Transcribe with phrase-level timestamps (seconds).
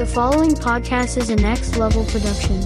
[0.00, 2.56] The following podcast is a next level production.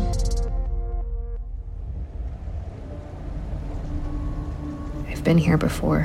[5.08, 6.02] I've been here before.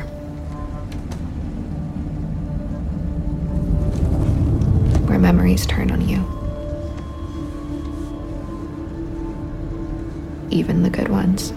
[5.06, 6.18] Where memories turn on you.
[10.50, 11.52] Even the good ones.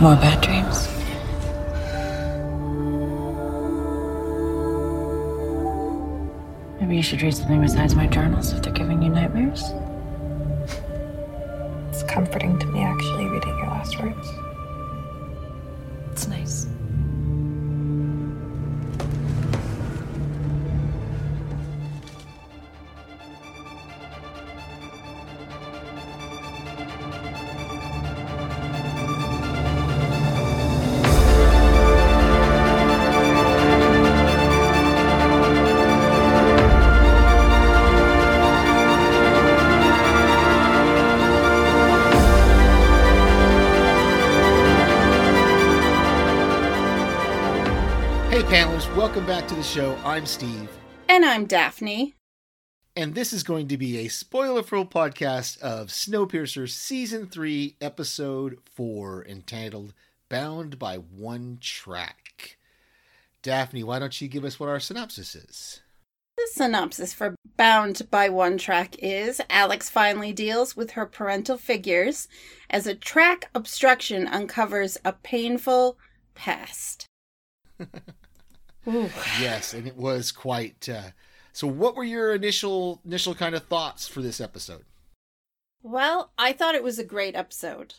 [0.00, 0.97] More bad dreams.
[6.88, 9.62] Maybe you should read something besides my journals if they're giving you nightmares.
[11.90, 14.47] It's comforting to me actually reading your last words.
[49.58, 49.98] The show.
[50.04, 50.70] I'm Steve,
[51.08, 52.14] And I'm Daphne.
[52.94, 58.60] and this is going to be a spoiler filled podcast of Snowpiercer Season 3, Episode
[58.76, 59.94] 4, entitled
[60.28, 62.56] Bound by One Track.
[63.42, 65.80] Daphne, why don't you give us what our synopsis is?
[66.36, 72.28] The synopsis for Bound by One Track is Alex finally deals with her parental figures
[72.70, 75.98] as a track obstruction uncovers a painful
[76.36, 77.06] past.
[78.88, 79.10] Ooh.
[79.38, 80.88] Yes, and it was quite.
[80.88, 81.10] Uh,
[81.52, 84.84] so, what were your initial initial kind of thoughts for this episode?
[85.82, 87.94] Well, I thought it was a great episode.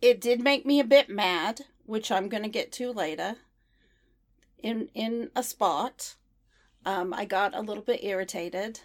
[0.00, 3.36] It did make me a bit mad, which I'm going to get to later.
[4.62, 6.14] In in a spot,
[6.86, 8.80] um, I got a little bit irritated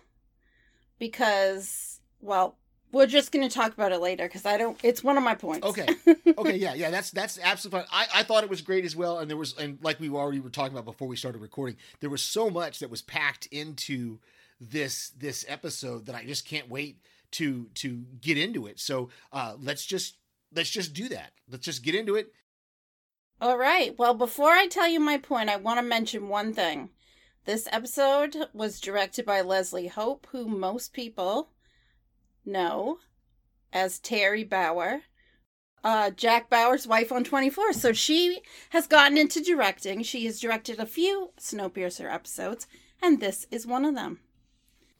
[0.97, 2.57] because, well,
[2.91, 4.77] we're just going to talk about it later because I don't.
[4.83, 5.65] It's one of my points.
[5.67, 5.87] Okay.
[6.37, 7.87] Okay, yeah, yeah, that's that's absolutely fine.
[7.91, 10.39] I, I thought it was great as well, and there was and like we already
[10.39, 14.19] were talking about before we started recording, there was so much that was packed into
[14.61, 17.01] this this episode that I just can't wait
[17.31, 18.79] to to get into it.
[18.79, 20.15] So uh let's just
[20.55, 21.31] let's just do that.
[21.49, 22.31] Let's just get into it.
[23.41, 23.97] All right.
[23.97, 26.89] Well, before I tell you my point, I want to mention one thing.
[27.45, 31.49] This episode was directed by Leslie Hope, who most people
[32.49, 32.99] know
[33.73, 35.01] as Teri Bauer,
[35.83, 37.73] uh, Jack Bauer's wife on 24.
[37.73, 40.03] So she has gotten into directing.
[40.03, 42.67] She has directed a few Snowpiercer episodes,
[43.01, 44.19] and this is one of them.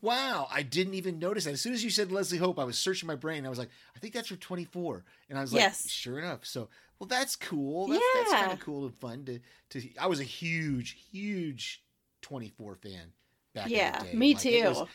[0.01, 1.51] Wow, I didn't even notice that.
[1.53, 3.45] As soon as you said Leslie Hope, I was searching my brain.
[3.45, 5.03] I was like, I think that's for 24.
[5.29, 5.89] And I was like, Yes.
[5.89, 6.45] sure enough.
[6.45, 7.87] So, well, that's cool.
[7.87, 9.39] That's, that's kind of cool and fun to,
[9.71, 9.89] to.
[9.99, 11.83] I was a huge, huge
[12.21, 13.11] 24 fan
[13.53, 14.15] back yeah, in the day.
[14.17, 14.87] me Like, too.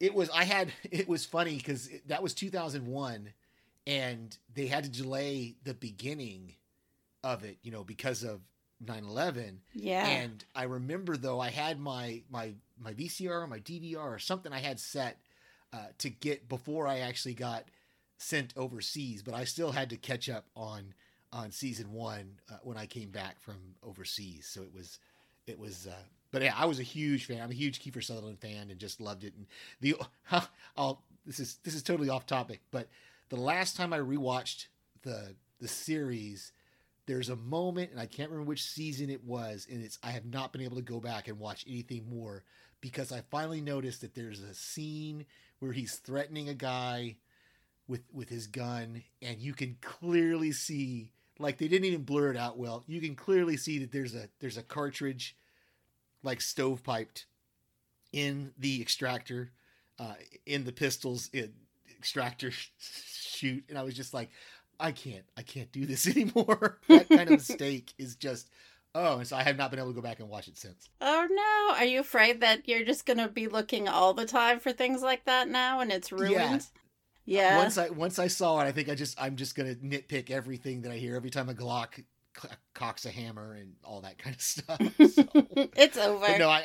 [0.00, 3.32] It was, I had, it was funny because that was 2001
[3.86, 6.54] and they had to delay the beginning
[7.22, 8.40] of it, you know, because of
[8.80, 9.60] 9 11.
[9.74, 10.06] yeah.
[10.06, 14.52] And I remember though I had my my my VCR or my DVR or something
[14.52, 15.18] I had set
[15.72, 17.64] uh, to get before I actually got
[18.18, 20.92] sent overseas, but I still had to catch up on
[21.32, 24.46] on season one uh, when I came back from overseas.
[24.46, 24.98] So it was
[25.46, 25.86] it was.
[25.86, 25.92] Uh,
[26.30, 27.40] but yeah, I was a huge fan.
[27.40, 29.34] I'm a huge Kiefer Sutherland fan and just loved it.
[29.36, 29.46] And
[29.80, 29.96] the
[30.76, 32.88] I'll this is this is totally off topic, but
[33.28, 34.66] the last time I rewatched
[35.02, 36.52] the the series
[37.06, 40.26] there's a moment and i can't remember which season it was and it's i have
[40.26, 42.42] not been able to go back and watch anything more
[42.80, 45.24] because i finally noticed that there's a scene
[45.60, 47.16] where he's threatening a guy
[47.88, 52.36] with with his gun and you can clearly see like they didn't even blur it
[52.36, 55.36] out well you can clearly see that there's a there's a cartridge
[56.26, 57.24] like stovepiped
[58.12, 59.52] in the extractor
[59.98, 60.14] uh
[60.44, 61.46] in the pistols uh,
[61.96, 64.30] extractor shoot and i was just like
[64.78, 66.78] I can't, I can't do this anymore.
[66.88, 68.50] that kind of mistake is just,
[68.94, 70.88] oh, and so I have not been able to go back and watch it since.
[71.00, 71.76] Oh no!
[71.76, 75.24] Are you afraid that you're just gonna be looking all the time for things like
[75.24, 76.66] that now, and it's ruined?
[77.24, 77.58] Yeah.
[77.58, 80.82] Once I once I saw it, I think I just I'm just gonna nitpick everything
[80.82, 82.04] that I hear every time a Glock
[82.74, 84.80] cocks a hammer and all that kind of stuff.
[84.98, 85.24] So.
[85.76, 86.26] it's over.
[86.26, 86.58] but no, I,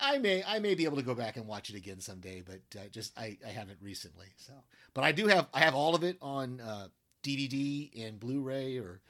[0.00, 2.42] I I may I may be able to go back and watch it again someday,
[2.46, 4.26] but uh, just I I haven't recently.
[4.36, 4.52] So,
[4.94, 6.88] but I do have I have all of it on uh,
[7.22, 9.00] DVD and Blu-ray or.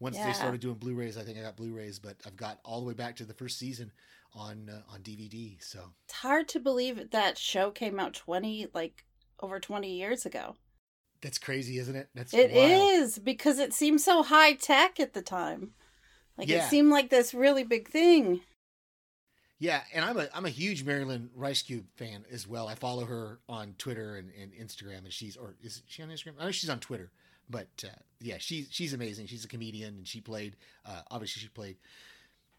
[0.00, 0.26] Once Yeah.
[0.26, 2.94] they started doing Blu-rays, I think I got Blu-rays, but I've got all the way
[2.94, 3.92] back to the first season
[4.34, 5.56] on uh, on DVD.
[5.62, 9.04] So It's hard to believe that show came out 20, like,
[9.40, 10.56] over 20 years ago.
[11.24, 12.10] That's crazy, isn't it?
[12.14, 15.72] That's It is because it seemed so high tech at the time.
[16.36, 16.66] Like, Yeah.
[16.66, 18.42] it seemed like this really big thing.
[19.58, 22.68] Yeah, and I'm a I'm a huge Mary Lynn Rajskub fan as well.
[22.68, 26.34] I follow her on Twitter and, and Instagram, and she's or is she on Instagram?
[26.38, 27.10] I know she's on Twitter,
[27.48, 29.26] but uh, yeah, she's she's amazing.
[29.26, 31.78] She's a comedian, and she played uh, obviously she played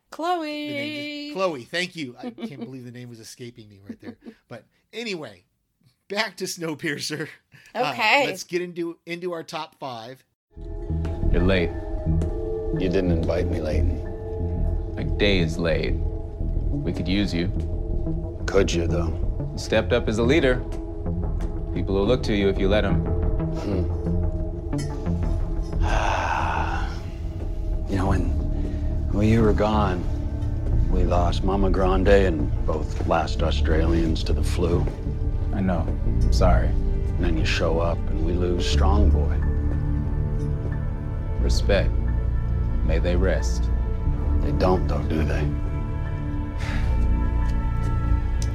[0.10, 1.32] Chloe.
[1.34, 1.64] Chloe.
[1.66, 2.16] Thank you.
[2.18, 4.18] I can't believe the name was escaping me right there.
[4.48, 5.44] But anyway,
[6.10, 7.28] back to Snowpiercer.
[7.74, 8.26] Uh, Okay.
[8.26, 10.24] let's get into into our top five.
[11.32, 11.70] You're late.
[12.80, 14.02] You didn't invite me, Layton.
[14.96, 15.94] Like days late.
[15.96, 17.48] We could use you.
[18.48, 19.48] Could you, though?
[19.52, 20.56] You stepped up as a leader.
[21.74, 23.06] People will look to you if you let them.
[23.60, 23.86] Hmm.
[27.90, 28.24] You know, when,
[29.14, 30.04] when you were gone,
[30.90, 34.84] we lost Mama Grande and both last Australians to the flu.
[35.56, 35.86] I know.
[36.06, 36.68] I'm sorry.
[36.68, 39.38] And then you show up and we lose Strong Boy.
[41.42, 41.92] Respect.
[42.84, 43.70] May they rest.
[44.42, 45.48] They don't, though, do they?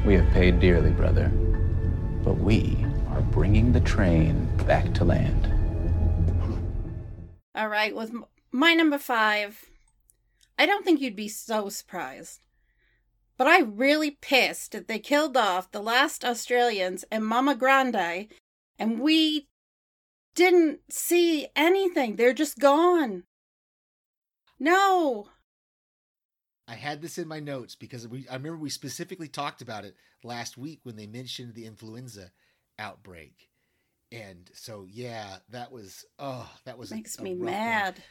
[0.04, 1.28] We have paid dearly, brother.
[2.22, 5.46] But we are bringing the train back to land.
[7.54, 8.12] All right, with
[8.52, 9.66] my number five,
[10.58, 12.40] I don't think you'd be so surprised.
[13.40, 18.28] But I really pissed that they killed off the last Australians and Mama Grande,
[18.78, 19.48] and we
[20.34, 22.16] didn't see anything.
[22.16, 23.22] They're just gone.
[24.58, 25.28] No.
[26.68, 29.96] I had this in my notes because we I remember we specifically talked about it
[30.22, 32.32] last week when they mentioned the influenza
[32.78, 33.48] outbreak.
[34.12, 37.46] And so yeah, that was oh, that was Makes a me rough one.
[37.46, 38.02] mad.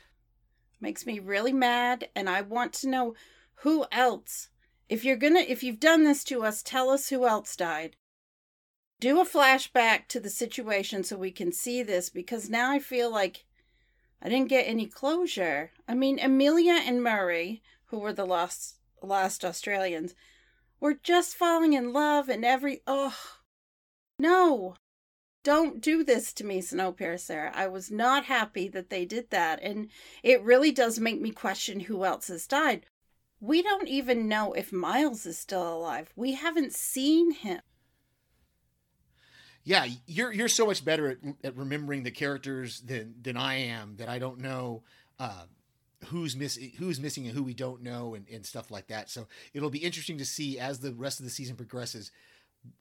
[0.81, 3.13] Makes me really mad, and I want to know
[3.57, 4.49] who else.
[4.89, 7.95] If you're gonna, if you've done this to us, tell us who else died.
[9.00, 13.12] Do a flashback to the situation so we can see this because now I feel
[13.12, 13.45] like
[14.21, 15.71] I didn't get any closure.
[15.88, 20.15] I mean, Amelia and Murray, who were the last last Australians,
[20.80, 23.15] were just falling in love and every oh
[24.18, 24.75] no.
[25.44, 27.51] Don't do this to me, Snowpiercer.
[27.53, 29.89] I was not happy that they did that, and
[30.21, 32.86] it really does make me question who else has died.
[33.41, 36.12] We don't even know if Miles is still alive.
[36.15, 37.62] We haven't seen him.
[39.63, 43.97] Yeah, you're you're so much better at, at remembering the characters than than I am
[43.97, 44.83] that I don't know
[45.19, 45.44] uh,
[46.06, 49.09] who's missing who's missing and who we don't know and, and stuff like that.
[49.09, 52.12] So it'll be interesting to see as the rest of the season progresses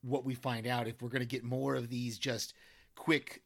[0.02, 2.55] what we find out if we're going to get more of these just
[2.94, 3.43] quick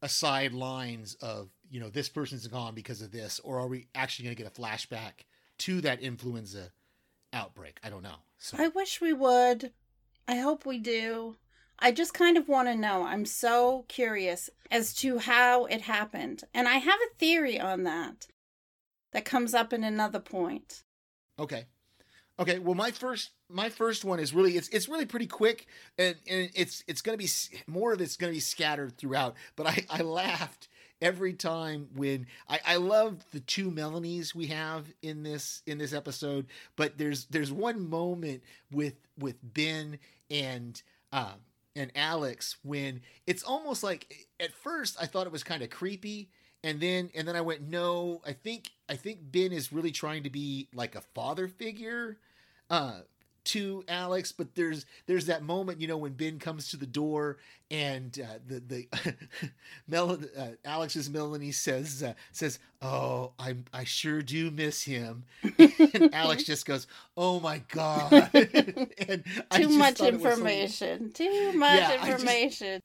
[0.00, 4.24] aside lines of you know this person's gone because of this or are we actually
[4.24, 5.24] going to get a flashback
[5.64, 6.70] to that influenza
[7.32, 9.72] outbreak i don't know so I wish we would.
[10.26, 11.36] I hope we do.
[11.78, 13.04] I just kind of want to know.
[13.04, 16.42] I'm so curious as to how it happened.
[16.52, 18.26] And I have a theory on that
[19.12, 20.82] that comes up in another point.
[21.38, 21.66] Okay.
[22.36, 22.58] Okay.
[22.58, 25.66] Well, my first my first one is really it's it's really pretty quick
[25.96, 27.28] and, and it's it's gonna be
[27.68, 29.36] more of it's gonna be scattered throughout.
[29.54, 30.66] But I I laughed
[31.02, 35.92] every time when I I love the two Melanies we have in this in this
[35.92, 36.46] episode.
[36.76, 39.98] But there's there's one moment with with Ben
[40.30, 40.80] and
[41.12, 41.34] um
[41.76, 46.30] and Alex when it's almost like at first I thought it was kind of creepy
[46.62, 50.22] and then and then I went no I think I think Ben is really trying
[50.22, 52.18] to be like a father figure
[52.70, 53.00] uh
[53.44, 57.38] to Alex but there's there's that moment you know when Ben comes to the door
[57.70, 59.14] and uh, the the
[59.88, 65.24] Mel uh, Alex's Melanie says uh, says oh I I sure do miss him
[65.58, 71.10] and Alex just goes oh my god Too much thought it was so- information.
[71.12, 72.82] Too much Yeah, I just- information.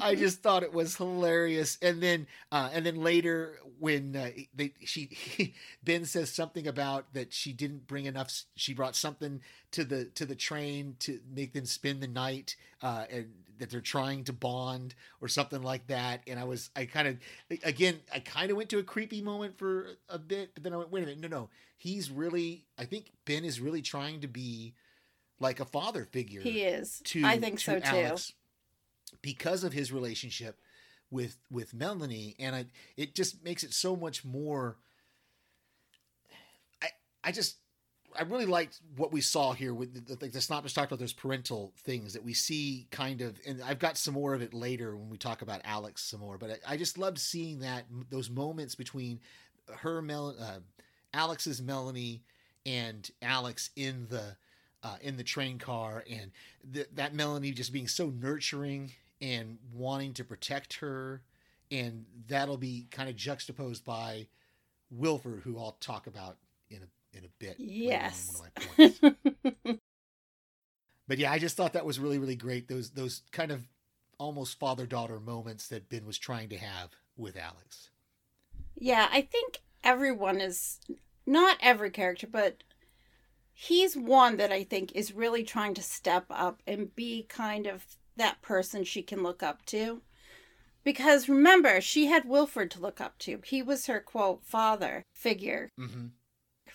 [0.00, 1.78] I just thought it was hilarious.
[1.82, 7.32] And then, uh, and then later when uh, they she Ben says something about that
[7.32, 8.44] she didn't bring enough.
[8.56, 9.40] She brought something
[9.72, 13.80] to the to the train to make them spend the night, uh, and that they're
[13.80, 16.22] trying to bond or something like that.
[16.26, 17.16] And I was, I kind of,
[17.62, 20.78] again, I kind of went to a creepy moment for a bit, but then I
[20.78, 22.64] went, wait a minute, no, no, he's really.
[22.78, 24.74] I think Ben is really trying to be
[25.38, 27.00] like a father figure He is.
[27.04, 28.16] to I think to so too.
[29.22, 30.60] Because of his relationship
[31.10, 34.76] with with Melanie and I it just makes it so much more
[36.82, 36.88] I
[37.24, 37.56] I just
[38.18, 40.98] I really liked what we saw here with the, the, the Snot just talked about
[40.98, 44.52] those parental things that we see kind of, and I've got some more of it
[44.52, 46.36] later when we talk about Alex some more.
[46.36, 49.20] But I, I just loved seeing that those moments between
[49.78, 50.58] her, Mel, uh,
[51.14, 52.22] Alex's Melanie,
[52.66, 54.36] and Alex in the
[54.82, 56.30] uh, in the train car, and
[56.72, 61.22] th- that Melanie just being so nurturing and wanting to protect her,
[61.70, 64.28] and that'll be kind of juxtaposed by
[64.90, 66.38] Wilford, who I'll talk about
[66.70, 67.60] in a in a bit.
[68.28, 68.40] on Yes.
[68.40, 68.48] my
[71.08, 72.68] but yeah, I just thought that was really really great.
[72.68, 73.68] Those those kind of
[74.18, 77.90] almost father daughter moments that Ben was trying to have with Alex.
[78.76, 80.80] Yeah, I think everyone is
[81.26, 82.62] not every character, but
[83.52, 87.84] he's one that I think is really trying to step up and be kind of
[88.20, 90.02] that person she can look up to.
[90.84, 93.40] Because remember, she had Wilford to look up to.
[93.44, 96.06] He was her quote father figure Mm-hmm.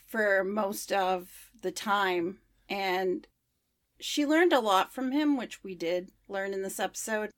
[0.06, 2.40] for most of the time.
[2.68, 3.28] And
[4.00, 7.30] she learned a lot from him, which we did learn in this episode.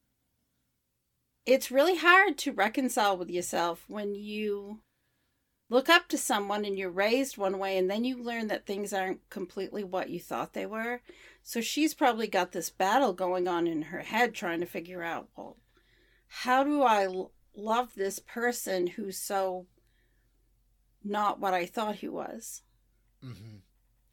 [1.46, 4.80] It's really hard to reconcile with yourself when you
[5.70, 8.94] look up to someone and you're raised one way and then you learn that things
[8.94, 11.02] aren't completely what you thought they were.
[11.44, 15.28] So she's probably got this battle going on in her head trying to figure out,
[15.36, 15.58] well,
[16.28, 19.66] how do I l- love this person who's so
[21.04, 22.64] not what I thought he was?
[23.24, 23.58] Mm-hmm.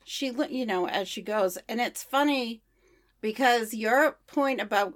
[0.02, 2.62] she you know as she goes and it's funny
[3.20, 4.94] because your point about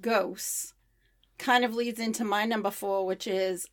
[0.00, 0.74] ghosts
[1.38, 3.68] kind of leads into my number four which is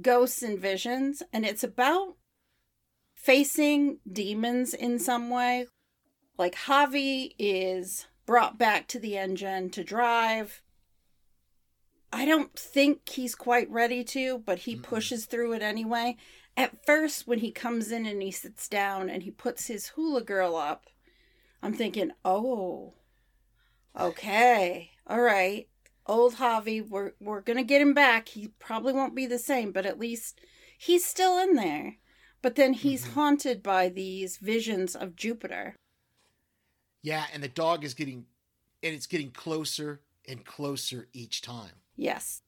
[0.00, 2.16] ghosts and visions and it's about
[3.14, 5.66] facing demons in some way.
[6.38, 10.62] Like javi is brought back to the engine to drive.
[12.12, 14.82] I don't think he's quite ready to but he Mm-mm.
[14.82, 16.16] pushes through it anyway.
[16.56, 20.22] At first when he comes in and he sits down and he puts his hula
[20.22, 20.86] girl up
[21.62, 22.94] i'm thinking oh
[23.98, 25.68] okay all right
[26.06, 28.28] old javi we're, we're gonna get him back.
[28.28, 30.40] He probably won't be the same but at least
[30.78, 31.96] he's still in there.
[32.42, 33.12] But then he's Mhm.
[33.14, 35.74] haunted by these visions of jupiter.
[37.02, 38.26] Yeah, and the dog is getting,
[38.82, 41.72] and it's getting closer and closer each time.
[41.96, 42.42] yes.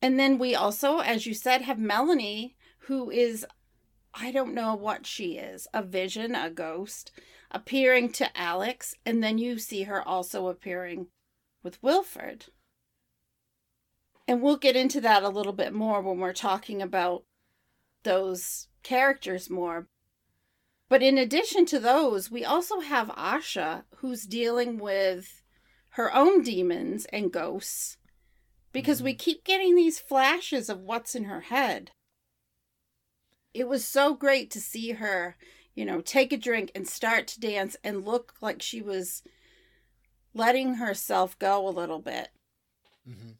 [0.00, 2.56] And then we also as you said have melanie
[2.86, 3.44] who is
[4.14, 7.10] i don't know what she is a vision a ghost
[7.50, 8.94] appearing to alex.
[9.04, 11.08] And then you see her also appearing
[11.68, 12.46] with wilford.
[14.26, 17.24] And we'll get into that a little bit more when we're talking about
[18.04, 19.86] those characters more.
[20.88, 25.42] But in addition to those we also have asha who's dealing with
[25.90, 27.98] her own demons and ghosts
[28.72, 29.18] because we mm-hmm.
[29.18, 31.90] keep getting these flashes of what's in her head.
[33.52, 35.36] It was so great to see her,
[35.74, 39.22] you know, take a drink and start to dance and look like she was
[40.38, 42.28] letting herself go a little bit.
[43.08, 43.32] Mm-hmm.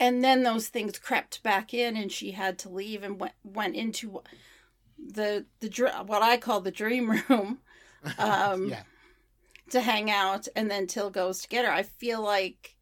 [0.00, 3.74] And then those things crept back in and she had to leave and went went
[3.74, 4.22] into
[4.96, 7.58] the the what I call the dream room
[8.18, 8.82] Um, yeah,
[9.70, 11.72] to hang out and then Till goes to get her.
[11.72, 12.76] I feel like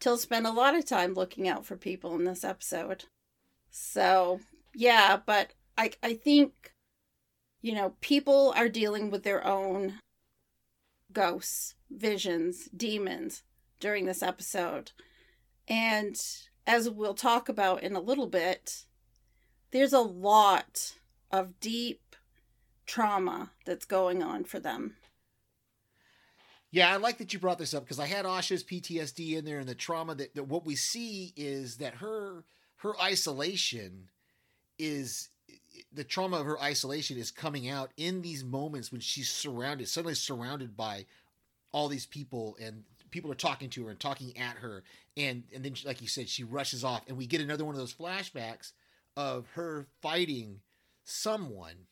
[0.00, 3.04] Till spent a lot of time looking out for people in this episode.
[3.70, 4.40] So,
[4.74, 6.72] yeah, but I I think
[7.62, 10.00] you know, people are dealing with their own
[11.12, 13.42] ghosts, visions, demons
[13.80, 14.92] during this episode.
[15.68, 16.16] And
[16.66, 18.84] as we'll talk about in a little bit,
[19.70, 20.94] there's a lot
[21.30, 22.16] of deep
[22.86, 24.96] trauma that's going on for them.
[26.72, 26.92] yeah.
[26.92, 29.68] I like that you brought this up because I had Asha's PTSD in there, and
[29.68, 32.44] the trauma that, that what we see is that her
[32.78, 34.08] her isolation
[34.78, 35.28] is
[35.92, 40.14] the trauma of her isolation is coming out in these moments when she's surrounded, suddenly
[40.14, 41.06] surrounded by
[41.72, 44.82] all these people, and people are talking to her and talking at her,
[45.16, 47.80] and and then, like you said, she rushes off, and we get another one of
[47.80, 48.72] those flashbacks
[49.16, 50.60] of her fighting
[51.04, 51.86] someone,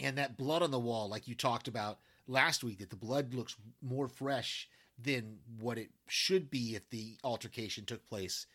[0.00, 3.34] and that blood on the wall, like you talked about last week, that the blood
[3.34, 8.46] looks more fresh than what it should be if the altercation took place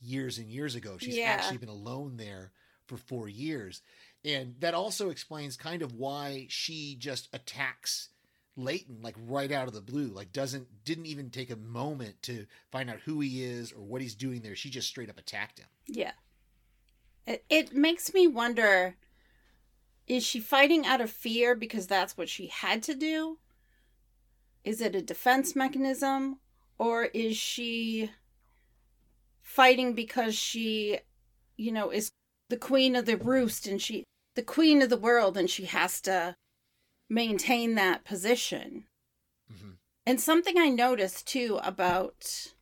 [0.00, 0.96] years and years ago.
[0.98, 1.32] She's Yeah.
[1.34, 2.52] actually been alone there
[2.86, 3.82] for four years.
[4.24, 8.08] And that also explains kind of why she just attacks
[8.64, 10.08] Layton like right out of the blue.
[10.08, 14.02] Like doesn't didn't even take a moment to find out who he is or what
[14.02, 14.56] he's doing there.
[14.56, 15.68] She just straight up attacked him.
[15.86, 16.12] Yeah.
[17.26, 18.96] It, it makes me wonder
[20.06, 23.38] is she fighting out of fear because that's what she had to do?
[24.64, 26.40] Is it a defense mechanism?
[26.78, 28.10] Or is she
[29.40, 30.98] fighting because she,
[31.56, 32.10] you know, is
[32.48, 34.02] the queen of the roost and she,
[34.34, 36.34] the queen of the world, and she has to
[37.10, 38.86] maintain that position?
[39.52, 39.76] Mhm.
[40.06, 42.54] And something I noticed too about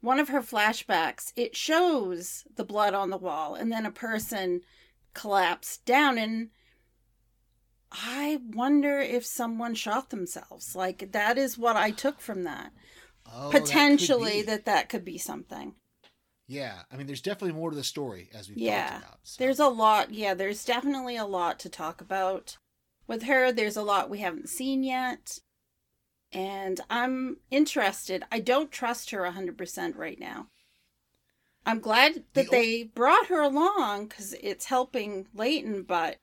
[0.00, 4.60] one of her flashbacks, it shows the blood on the wall and then a person
[5.12, 6.50] collapsed down and
[7.92, 10.74] I wonder if someone shot themselves.
[10.74, 12.72] Like that is what I took from that.
[13.32, 14.42] Oh, that Potentially be.
[14.42, 15.74] that, that could be something.
[16.46, 18.90] Yeah, I mean, there's definitely more to the story as we've Yeah.
[18.90, 19.18] talked about.
[19.22, 19.42] so.
[19.42, 20.12] There's a lot.
[20.12, 22.58] Yeah, there's definitely a lot to talk about
[23.06, 23.52] with her.
[23.52, 25.38] There's a lot we haven't seen yet.
[26.32, 28.24] and I'm interested.
[28.32, 30.48] I don't trust her 100% right now.
[31.64, 36.18] I'm glad that The o- they brought her along because it's helping Layton, but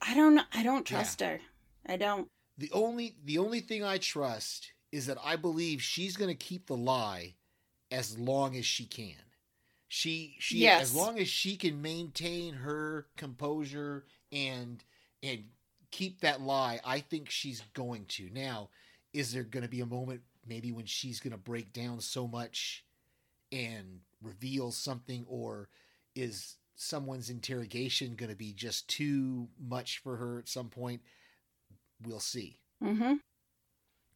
[0.00, 0.40] I don't.
[0.52, 0.96] I don't Yeah.
[0.96, 1.40] trust her.
[1.86, 2.28] I don't.
[2.58, 6.66] The only the only thing I trust is that I believe she's going to keep
[6.66, 7.34] the lie
[7.90, 9.22] as long as she can.
[9.88, 10.80] She she Yes.
[10.82, 14.82] as long as she can maintain her composure and
[15.22, 15.44] and
[15.90, 18.28] keep that lie, I think she's going to.
[18.32, 18.70] Now,
[19.12, 22.26] is there going to be a moment maybe when she's going to break down so
[22.26, 22.84] much
[23.52, 25.68] and reveal something or
[26.14, 31.02] is someone's interrogation going to be just too much for her at some point?
[32.04, 32.58] We'll see.
[32.82, 33.14] Mm-hmm.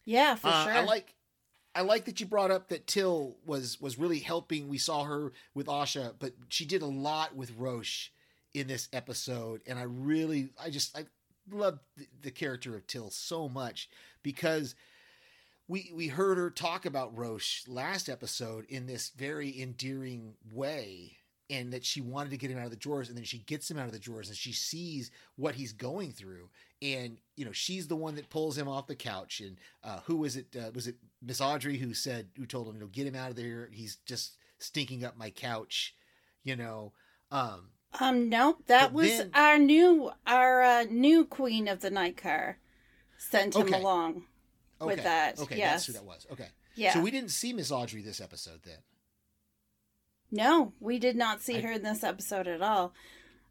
[0.05, 0.73] Yeah, for Uh, sure.
[0.73, 1.15] I like
[1.75, 4.69] I like that you brought up that Till was was really helping.
[4.69, 8.11] We saw her with Asha, but she did a lot with Roche
[8.57, 11.05] in this episode, and I really I just I
[11.51, 11.79] love
[12.23, 13.91] the, character of Till so much
[14.23, 14.75] because
[15.69, 21.19] we we heard her talk about Roche last episode in this very endearing way
[21.51, 23.71] and that she wanted to get him out of the drawers and then she gets
[23.71, 26.49] him out of the drawers and she sees what he's going through.
[26.81, 29.41] And you know she's the one that pulls him off the couch.
[29.41, 32.77] And uh, who was it uh, was it miss audrey who said who told him
[32.77, 33.69] you know get him out of there.
[33.71, 35.95] He's just stinking up my couch
[36.47, 36.93] you know?
[37.31, 41.91] Um Um, nope, that But was then- our new our uh, new queen of the
[41.91, 42.59] night car
[43.19, 43.81] sent him Okay.
[43.81, 44.25] along
[44.81, 45.39] okay with that.
[45.41, 46.93] okay yes, that's who that was okay yeah.
[46.93, 48.79] so we didn't see miss audrey this episode then
[50.31, 52.93] no, we did not see I- her in this episode at all.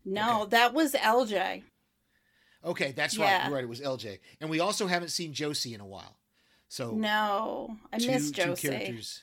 [0.03, 0.49] No, Okay.
[0.51, 1.63] that was LJ.
[2.63, 5.81] okay that's right you're right it was lj and we also haven't seen josie in
[5.81, 6.17] a while
[6.67, 8.67] so No, I two, miss two Josie.
[8.69, 9.21] characters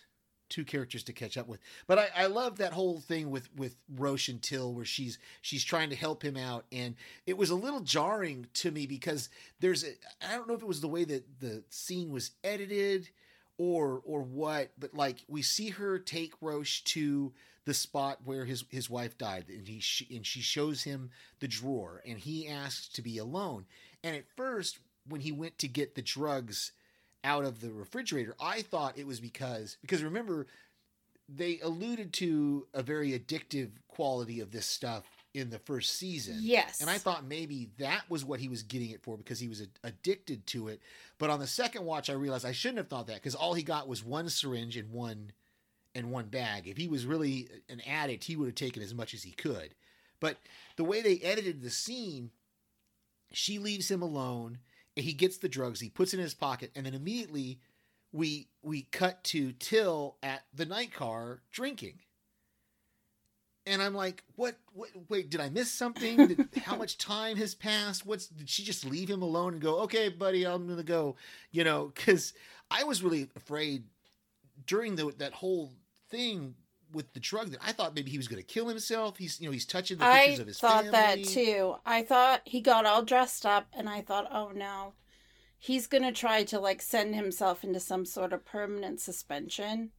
[0.53, 1.61] two characters to catch up with.
[1.87, 5.65] But I, I love that whole thing with with roche and till where she's she's
[5.65, 6.65] trying to help him out.
[6.71, 6.95] And
[7.27, 9.29] it was a little jarring to me because
[9.61, 9.85] there's
[10.27, 13.09] i don't know if it was the way that the scene was edited
[13.59, 17.33] or or what but like we see her take roche to
[17.65, 19.47] the spot where his his wife died.
[19.49, 21.11] And he sh- and she shows him
[21.41, 23.67] the drawer and he asks to be alone.
[24.03, 26.73] And at first when he went to get the drugs
[27.25, 30.47] out of the refrigerator i thought it was because because remember
[31.29, 35.05] they alluded to a very addictive quality of this stuff
[35.35, 38.91] in the first season Yes, and I thought maybe that was what he was getting
[38.91, 40.83] it for because he was a- addicted to it.
[41.17, 43.63] But on the second watch, I realized I shouldn't have thought that because all he
[43.63, 45.33] got was one syringe and one
[45.95, 46.69] and one bag.
[46.69, 49.75] If he was really an addict, he would have taken as much as he could.
[50.21, 50.37] But
[50.77, 52.31] the way they edited the scene,
[53.33, 54.59] she leaves him alone.
[54.97, 55.81] He gets the drugs.
[55.81, 57.61] He puts it in his pocket, and then immediately
[58.13, 62.01] we we cut to Till at the night car drinking
[63.67, 64.89] and I'm like, what, what?
[65.09, 66.17] Wait, did I miss something?
[66.29, 68.05] Did, how much time has passed?
[68.05, 68.27] What's?
[68.27, 69.81] Did she just leave him alone and go?
[69.83, 71.17] Okay, buddy, I'm gonna go.
[71.51, 72.33] You know, because
[72.71, 73.85] I was really afraid
[74.67, 75.73] during the that whole
[76.11, 76.55] thing
[76.93, 79.17] with the drug that I thought maybe he was gonna kill himself.
[79.17, 80.77] He's, you know, he's touching the I pictures of his family.
[80.77, 81.77] I thought that too.
[81.85, 84.95] I thought he got all dressed up, and I thought, oh no,
[85.59, 89.91] he's gonna try to like send himself into some sort of permanent suspension.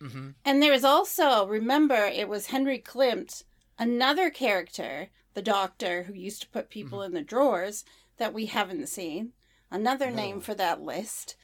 [0.00, 0.30] Mm-hmm.
[0.44, 3.42] And there's also, remember, it was Henry Klimt,
[3.78, 7.84] another character, the doctor who used to put people in the drawers
[8.16, 9.32] that we haven't seen.
[9.70, 11.36] Another Another name for that list.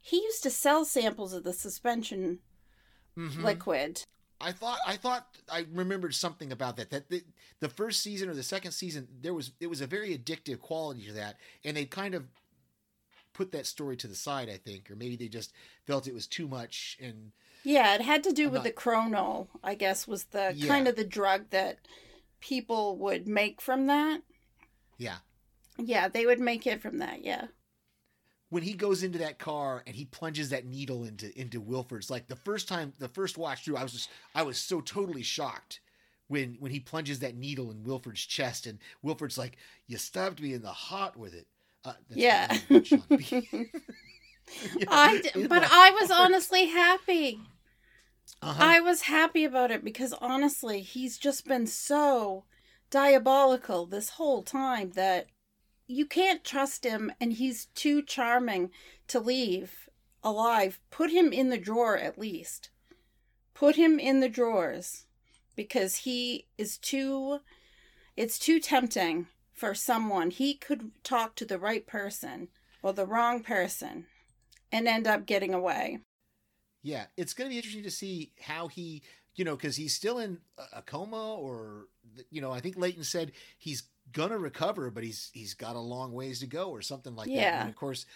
[0.00, 2.40] He used to sell samples of the suspension
[3.18, 3.44] Mm-hmm.
[3.44, 4.04] liquid.
[4.40, 6.90] I thought I thought I remembered something about that.
[6.90, 7.22] That the,
[7.60, 11.06] the first season or the second season, there was it was a very addictive quality
[11.06, 12.24] to that, and they kind of
[13.32, 14.48] put that story to the side.
[14.50, 15.52] I think, or maybe they just
[15.86, 16.98] felt it was too much.
[17.00, 17.32] And
[17.64, 20.66] Yeah, it had to do I'm with not- the kronole, I guess, was the Yeah.
[20.68, 21.78] kind of the drug that
[22.40, 24.20] people would make from that.
[24.98, 25.18] yeah,
[25.78, 27.46] Yeah, they would make it from that, yeah.
[28.48, 32.28] When he goes into that car and he plunges that needle into into Wilford's, like
[32.28, 35.80] the first time, the first watch through, I was just I was so totally shocked.
[36.28, 40.54] When, when he plunges that needle in Wilford's chest and Wilford's like, "You stabbed me
[40.54, 41.46] in the heart with it."
[41.84, 42.58] Uh, that's Yeah.
[42.68, 43.46] not Sean Bean.
[44.88, 47.40] I d- but I was honestly happy.
[48.42, 48.62] Uh-huh.
[48.64, 52.44] I was happy about it because honestly, he's just been so
[52.90, 55.28] diabolical this whole time that
[55.86, 58.70] you can't trust him and he's too charming
[59.08, 59.88] to leave
[60.22, 60.80] alive.
[60.90, 62.70] Put him in the drawer at least.
[63.54, 65.06] Put him in the drawers
[65.54, 67.40] because he is too
[68.16, 70.30] it's too tempting for someone.
[70.30, 72.48] He could talk to the right person
[72.82, 74.06] or the wrong person
[74.72, 76.00] and end up getting away.
[76.82, 79.02] Yeah, it's going to be interesting to see how he,
[79.34, 80.38] you know, because he's still in
[80.72, 81.88] a- coma, or
[82.30, 86.12] you know, I think Layton said he's gonna recover, but he's he's got a long
[86.12, 87.34] ways to go, or something like that.
[87.34, 87.60] Yeah.
[87.60, 88.06] And of course,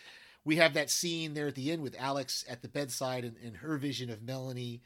[0.45, 3.57] we have that scene there at the end with Alex at the bedside and, and
[3.57, 4.83] her vision of Melanie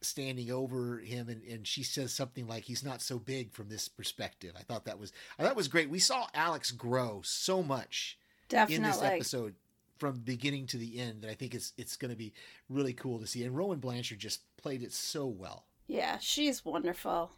[0.00, 3.88] standing over him and, and she says something like he's not so big from this
[3.88, 4.52] perspective.
[4.58, 5.90] I thought that was I thought that was great.
[5.90, 8.76] We saw Alex grow so much Definitely.
[8.76, 9.54] in this episode
[9.98, 12.32] from beginning to the end that I think it's it's gonna be
[12.68, 13.44] really cool to see.
[13.44, 15.66] And Rowan Blanchard just played it so well.
[15.86, 17.30] Yeah, she's wonderful.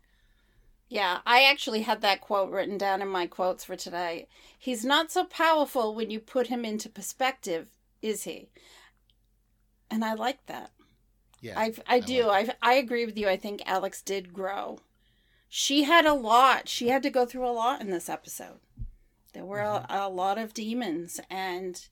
[0.89, 4.29] Yeah, I actually had that quote written down in my quotes for today.
[4.59, 7.69] He's not so powerful when you put him into perspective,
[8.03, 8.49] is he?
[9.91, 10.71] And I like that.
[11.41, 11.59] Yeah.
[11.59, 12.25] I I do.
[12.25, 13.29] like I I agree with you.
[13.29, 14.79] I think Alex did grow.
[15.49, 16.69] She had a lot.
[16.69, 18.61] She had to go through a lot in this episode.
[19.35, 19.95] There were a, mm-hmm.
[19.95, 21.87] a lot of demons and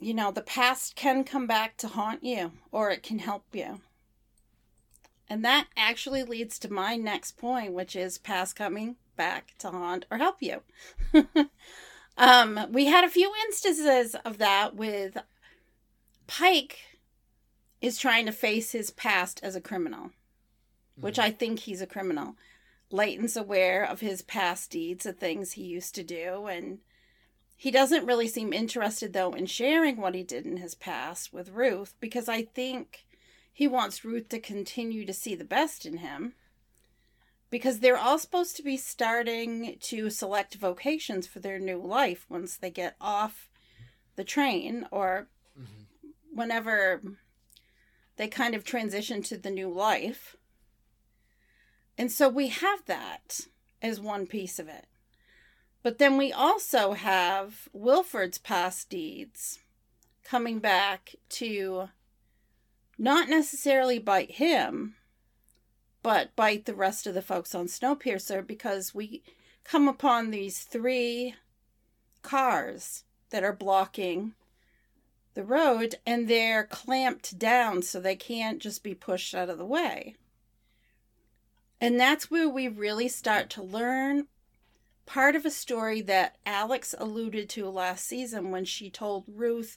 [0.00, 3.80] you know, the past can come back to haunt you or it can help you.
[5.28, 10.06] And that actually leads to my next point, which is past coming back to haunt
[10.10, 10.62] or help you.
[12.18, 15.16] um, we had a few instances of that with
[16.26, 16.78] Pike
[17.80, 20.10] is trying to face his past as a criminal,
[20.96, 22.36] which I think he's a criminal.
[22.90, 26.78] Layton's aware of his past deeds, the things he used to do, and
[27.56, 31.50] he doesn't really seem interested, though, in sharing what he did in his past with
[31.50, 33.03] Ruth because I think
[33.54, 36.34] he wants Ruth to continue to see the best in him
[37.50, 42.56] because they're all supposed to be starting to select vocations for their new life once
[42.56, 43.48] they get off
[44.16, 46.08] the train or mm-hmm.
[46.34, 47.00] whenever
[48.16, 50.34] they kind of transition to the new life.
[51.96, 53.42] And so we have that
[53.80, 54.86] as one piece of it.
[55.84, 59.60] But then we also have Wilford's past deeds
[60.24, 61.90] coming back to
[62.98, 64.94] not necessarily bite him,
[66.02, 69.22] but bite the rest of the folks on Snowpiercer because we
[69.64, 71.34] come upon these three
[72.22, 74.34] cars that are blocking
[75.34, 79.64] the road and they're clamped down so they can't just be pushed out of the
[79.64, 80.14] way.
[81.80, 84.28] And that's where we really start to learn
[85.06, 89.76] part of a story that Alex alluded to last season when she told Ruth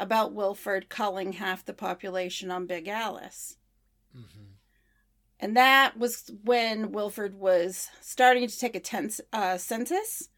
[0.00, 3.56] about Wilford culling half the population on Big Alice.
[5.38, 10.28] And that was when Wilford was starting to take a tense, uh, census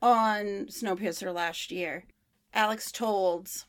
[0.00, 2.06] on Snowpiercer last year.
[2.52, 3.66] Alex told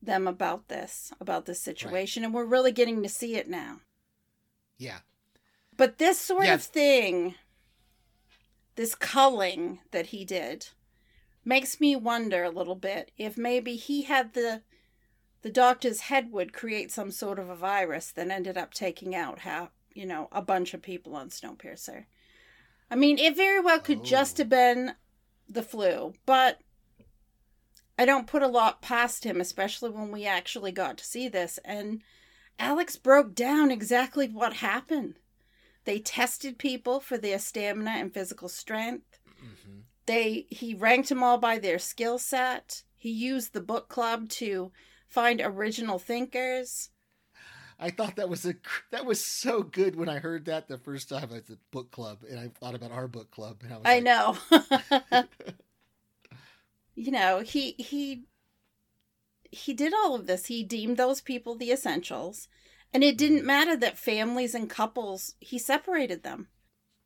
[0.00, 3.80] them about this, about this situation, and we're really getting to see it now.
[4.78, 4.98] Yeah.
[5.76, 6.54] But this sort Yeah.
[6.54, 7.34] of thing,
[8.76, 10.68] this culling that he did,
[11.44, 14.62] makes me wonder a little bit if maybe he had the
[15.42, 19.40] the doctor's head would create some sort of a virus that ended up taking out
[19.40, 22.06] how you know a bunch of people on Snowpiercer.
[22.90, 24.50] I mean, it very well could just have oh.
[24.50, 24.94] been
[25.48, 26.60] the flu, but
[27.98, 31.58] I don't put a lot past him, especially when we actually got to see this.
[31.64, 32.02] And
[32.58, 35.16] Alex broke down exactly what happened.
[35.84, 39.18] They tested people for their stamina and physical strength.
[39.42, 39.80] Mm-hmm.
[40.06, 42.82] They he ranked them all by their skill set.
[42.96, 44.72] He used the book club to
[45.08, 46.90] find original thinkers.
[47.78, 48.54] I thought that was a
[48.92, 52.18] that was so good when I heard that the first time at the book club,
[52.28, 54.04] and I thought about our book club, and I was I like,
[55.12, 55.24] know.
[56.94, 58.24] you know, he he
[59.50, 60.46] he did all of this.
[60.46, 62.48] He deemed those people the essentials,
[62.92, 63.46] and it didn't mm-hmm.
[63.46, 66.48] matter that families and couples he separated them.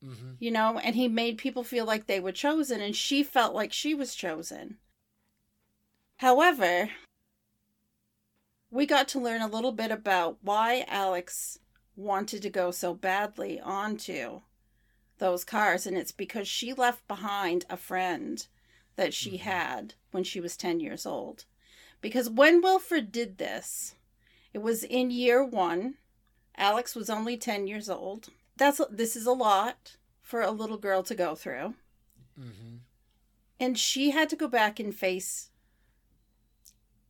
[0.05, 0.37] Mhm.
[0.39, 3.73] You know, and he made people feel like they were chosen, and she felt like
[3.73, 4.79] she was chosen.
[6.19, 6.91] However,
[8.71, 11.59] we got to learn a little bit about why Alex
[11.97, 14.43] wanted to go so badly onto
[15.19, 18.47] those cars, and it's because she left behind a friend
[18.97, 21.45] that she had when she was 10 years old.
[22.01, 23.95] Because when Wilford did this,
[24.53, 25.97] it was in year one.
[26.57, 28.29] Alex was only 10 years old.
[28.59, 31.75] That's this is a lot for a little girl to go through.
[32.39, 32.81] Mhm.
[33.59, 35.51] And she had to go back and face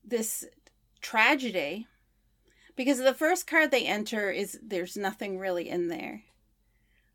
[0.05, 0.45] this
[1.01, 1.87] tragedy
[2.77, 6.23] because the first card they enter is there's nothing really in there.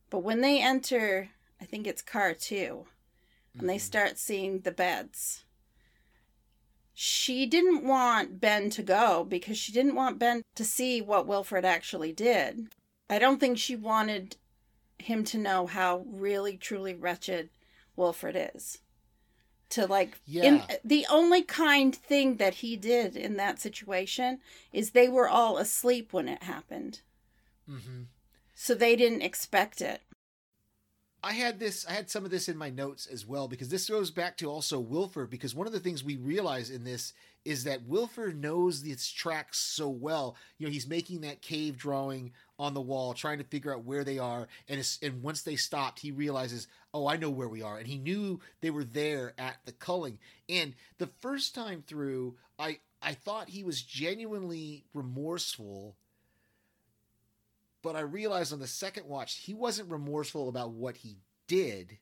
[0.09, 2.87] But when they enter, I think it's car 2,
[3.57, 5.45] and they start seeing the beds.
[6.93, 11.65] She didn't want Ben to go because she didn't want Ben to see what Wilford
[11.65, 12.69] actually did.
[13.09, 14.37] I don't think she wanted
[14.97, 17.49] him to know how really truly wretched
[17.95, 18.79] Wilford is.
[19.69, 20.77] To like in Yeah.
[20.83, 24.39] the only kind thing that he did in that situation
[24.71, 27.01] is they were all asleep when it happened.
[27.67, 28.07] Mhm.
[28.53, 30.01] So they didn't expect it.
[31.25, 33.89] I had this, I had some of this in my notes as well because this
[33.89, 35.29] goes back to also Wilford.
[35.29, 37.13] Because one of the things we realize in this
[37.45, 40.35] is that Wilford knows these tracks so well.
[40.57, 44.03] You know, he's making that cave drawing on the wall, trying to figure out where
[44.03, 44.47] they are.
[44.67, 47.77] And it's, and once they stopped, he realizes, oh, I know where we are.
[47.77, 50.19] And he knew they were there at the culling.
[50.47, 55.95] And the first time through, I I thought he was genuinely remorseful.
[57.81, 61.97] But I realized on the second watch, he wasn't remorseful about what he did.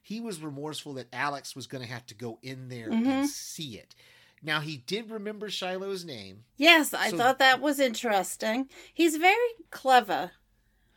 [0.00, 3.06] He was remorseful that Alex was going to have to go in there Mhm.
[3.06, 3.94] and see it.
[4.42, 6.44] Now he did remember Shiloh's name.
[6.56, 8.70] Yes, I So- thought that was interesting.
[8.92, 10.32] He's very clever.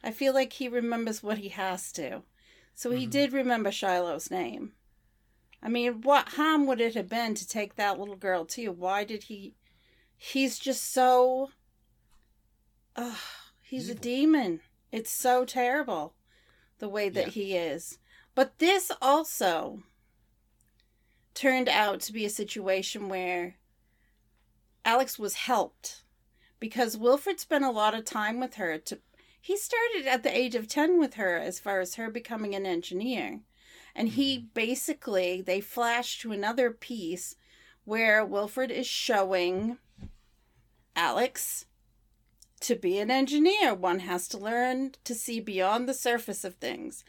[0.04, 2.24] I feel like he remembers what he has to.
[2.76, 3.12] So he Mhm.
[3.12, 4.76] did remember Shiloh's name.
[5.62, 8.72] I mean, what harm would it have been to take that little girl too?
[8.72, 9.56] Why did he?
[10.18, 11.52] He's just so.
[12.96, 13.18] Ugh,
[13.62, 14.62] he's a demon.
[14.92, 16.16] It's so terrible
[16.80, 17.32] the way that Yeah.
[17.34, 18.00] he is.
[18.36, 19.84] But this also
[21.34, 23.56] turned out to be a situation where
[24.86, 26.04] Alex was helped
[26.60, 29.00] because Wilford spent a lot of time with her to
[29.42, 32.66] he started at the age of 10 with her as far as her becoming an
[32.66, 33.40] engineer.
[33.96, 34.48] And he mm-hmm.
[34.54, 37.36] basically they flash to another piece
[37.86, 39.78] where Wilford is showing
[40.96, 41.66] Alex
[42.62, 43.74] to be an engineer.
[43.74, 47.04] One has to learn to see beyond the surface of things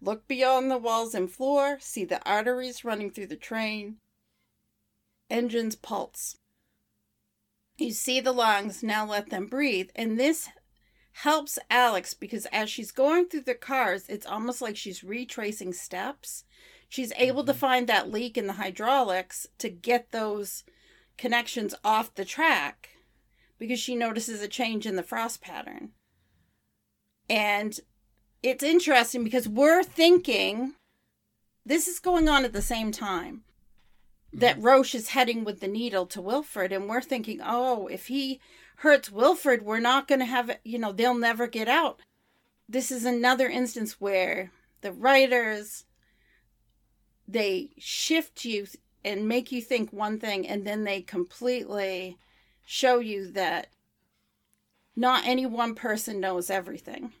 [0.00, 3.96] look beyond the walls and floor see the arteries running through the train
[5.28, 6.36] engines pulse
[7.80, 9.90] you see the lungs, now let them breathe.
[9.96, 10.48] And this
[11.12, 16.44] helps Alex because as she's going through the cars, it's almost like she's retracing steps.
[16.88, 17.58] She's able to mm-hmm.
[17.58, 20.64] find that leak in the hydraulics to get those
[21.16, 22.90] connections off the track
[23.58, 25.90] because she notices a change in the frost pattern.
[27.28, 27.78] And
[28.42, 30.74] it's interesting because we're thinking
[31.64, 33.42] this is going on at the same time
[34.32, 34.66] that mm-hmm.
[34.66, 38.40] Roche is heading with the needle to Wilford, and we're thinking, oh, if he
[38.76, 42.00] hurts Wilford, we're not going to have, you know, they'll never get out.
[42.68, 45.84] This is another instance where the writers
[47.26, 48.66] they shift you
[49.04, 52.18] and make you think one thing, and then they completely
[52.64, 53.68] show you that
[54.96, 57.12] not any one person knows everything.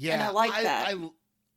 [0.00, 0.88] Yeah, I like that.
[0.88, 1.10] I,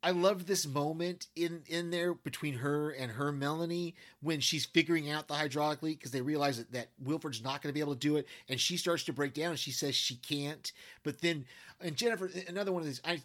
[0.05, 5.09] I love this moment in in there between her and her Melanie when she's figuring
[5.09, 7.93] out the hydraulic leak because they realize that, that Wilford's not going to be able
[7.93, 9.51] to do it, and she starts to break down.
[9.51, 10.71] and She says she can't,
[11.03, 11.45] but then
[11.79, 13.21] and Jennifer, another one of these, I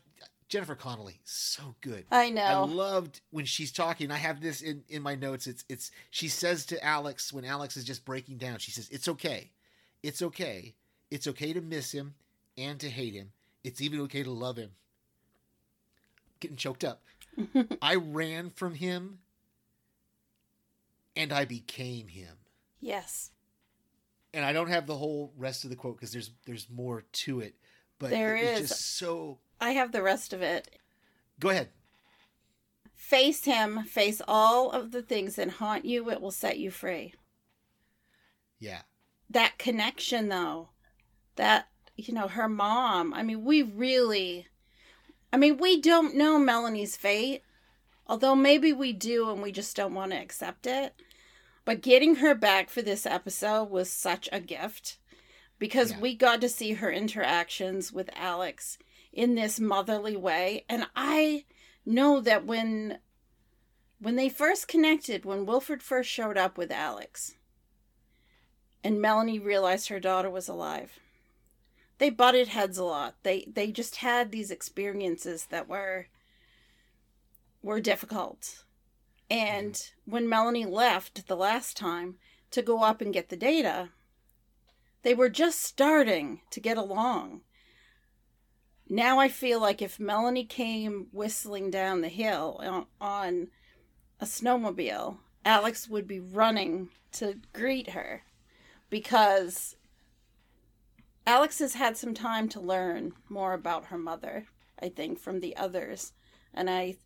[0.48, 2.06] Jennifer Connelly, so good.
[2.12, 2.42] I know.
[2.42, 4.12] I loved when she's talking.
[4.12, 5.48] I have this in in my notes.
[5.48, 8.60] It's it's she says to Alex when Alex is just breaking down.
[8.60, 9.50] She says, "It's okay,
[10.04, 10.76] it's okay,
[11.10, 12.14] it's okay to miss him
[12.56, 13.32] and to hate him.
[13.64, 14.70] It's even okay to love him."
[16.40, 17.02] Getting choked up.
[17.82, 19.18] I ran from him,
[21.16, 22.36] and I became him.
[22.80, 23.30] yes.
[24.34, 27.40] And I don't have the whole rest of the quote because there's there's more to
[27.40, 27.54] it.
[27.98, 28.68] But There it is.
[28.68, 29.38] just so.
[29.58, 30.68] I have the rest of it.
[31.40, 31.70] Go ahead.
[32.94, 37.14] Face him, face all of the things that haunt you, it will set you free.
[38.58, 38.82] Yeah.
[39.30, 40.68] That connection, though,
[41.36, 44.46] that, you know, her mom, I mean, we really,
[45.32, 47.42] I mean, we don't know Melanie's fate,
[48.06, 50.94] although maybe we do and we just don't want to accept it.
[51.64, 54.96] But getting her back for this episode was such a gift
[55.58, 56.00] because Yeah.
[56.00, 58.78] we got to see her interactions with Alex
[59.12, 60.64] in this motherly way.
[60.68, 61.44] And I
[61.84, 62.98] know that when
[64.00, 67.34] when they first connected, when Wilford first showed up with Alex,
[68.84, 71.00] and Melanie realized her daughter was alive.
[71.98, 73.16] They butted heads a lot.
[73.22, 76.06] They they just had these experiences that were
[77.62, 78.64] were difficult.
[79.30, 82.16] And when Melanie left the last time
[82.50, 83.90] to go up and get the data,
[85.02, 87.42] they were just starting to get along.
[88.88, 93.48] Now I feel like if Melanie came whistling down the hill on, on
[94.18, 98.22] a snowmobile, Alex would be running to greet her
[98.88, 99.76] because
[101.28, 104.46] Alex has had some time to learn more about her mother,
[104.80, 106.14] I think, from the others.
[106.54, 106.96] And I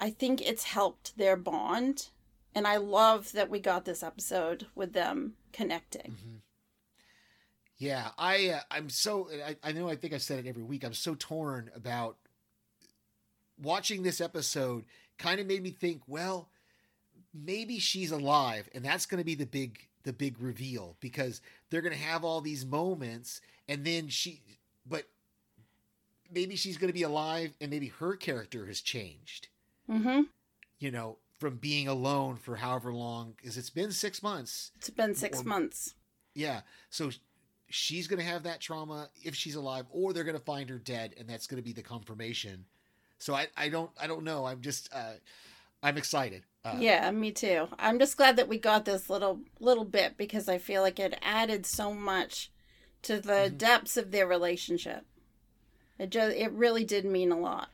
[0.00, 2.08] I think it's helped their bond.
[2.54, 6.16] And I love that we got this episode with them connecting.
[7.76, 10.82] Yeah, I uh, I'm so I, I know I think I said it every week.
[10.82, 12.16] I'm so torn about
[13.58, 14.86] watching this episode.
[15.18, 16.48] Kind of made me think, well,
[17.34, 21.40] maybe she's alive, and that's going to be the big the big reveal because
[21.74, 24.40] they're going to have all these moments, and then she,
[24.86, 25.08] but
[26.32, 29.48] maybe she's going to be alive and maybe her character has changed.
[29.90, 30.22] Mm-hmm.
[30.78, 34.70] You know, from being alone for however long, because it's been six months.
[34.76, 35.94] It's been six Or- months.
[36.32, 36.60] Yeah,
[36.90, 37.10] so
[37.68, 40.78] she's going to have that trauma if she's alive, or they're going to find her
[40.78, 42.66] dead, and that's going to be the confirmation.
[43.18, 44.44] So I, I don't, I don't know.
[44.44, 45.14] I'm just, uh,
[45.82, 46.44] I'm excited.
[46.64, 47.68] Uh, yeah, me too.
[47.78, 51.18] I'm just glad that we got this little little bit because I feel like it
[51.20, 52.50] added so much
[53.02, 53.58] to the Mhm.
[53.58, 55.04] depths of their relationship.
[55.98, 57.68] It just it really did mean a lot.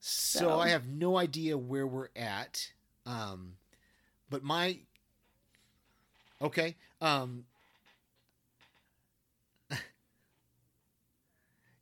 [0.00, 2.72] So, So- I have no idea where we're at.
[3.06, 3.56] Um,
[4.28, 4.80] but my
[6.40, 6.76] okay.
[7.00, 7.46] Um,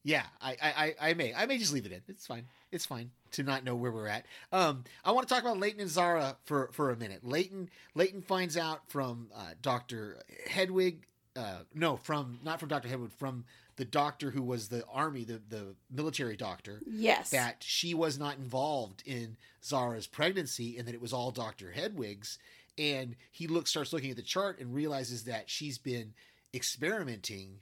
[0.03, 0.57] yeah, I,
[1.01, 2.01] I, I may I may just leave it in.
[2.09, 2.47] It's fine.
[2.73, 4.27] It's fine to not know where we're at.
[4.53, 7.25] Um, I want to talk about Layton and Zara for for a minute.
[7.25, 11.01] Layton Layton finds out from uh, Doctor Headwood.
[11.37, 13.45] Uh, no, from not from Doctor Headwood, from
[13.77, 17.31] the doctor who was the army, the the military doctor Yes.
[17.31, 21.71] that she was not involved in Zara's pregnancy and that it was all Dr.
[21.71, 22.39] Headwood's.
[22.79, 26.15] And he looks starts looking at the chart and realizes that she's been
[26.55, 27.59] experimenting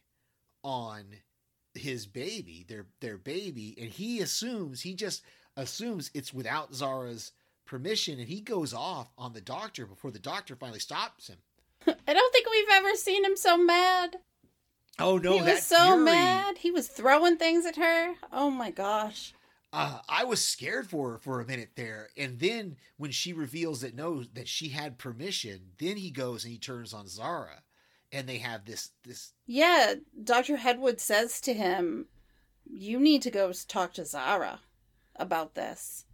[0.63, 1.05] on
[1.79, 5.23] his baby, their their baby, and he assumes he just
[5.57, 7.33] assumes it's without Zara's
[7.65, 11.37] permission and he goes off on the doctor before the doctor finally stops him.
[12.09, 14.17] I don't think we've ever seen him so mad.
[14.99, 16.05] Oh no, he was so fury.
[16.05, 16.59] mad.
[16.59, 18.15] He was throwing things at her.
[18.33, 19.33] Oh my gosh.
[19.73, 23.83] uh, I was scared for her for a minute there, and then when she reveals
[23.83, 27.63] that no, that she had permission, then he goes and he turns on Zara,
[28.13, 29.33] and they have this this.
[29.47, 30.57] Yeah, Dr.
[30.57, 32.07] Headwood says to him,
[32.65, 34.61] You need to go talk to Zara
[35.17, 36.05] about this.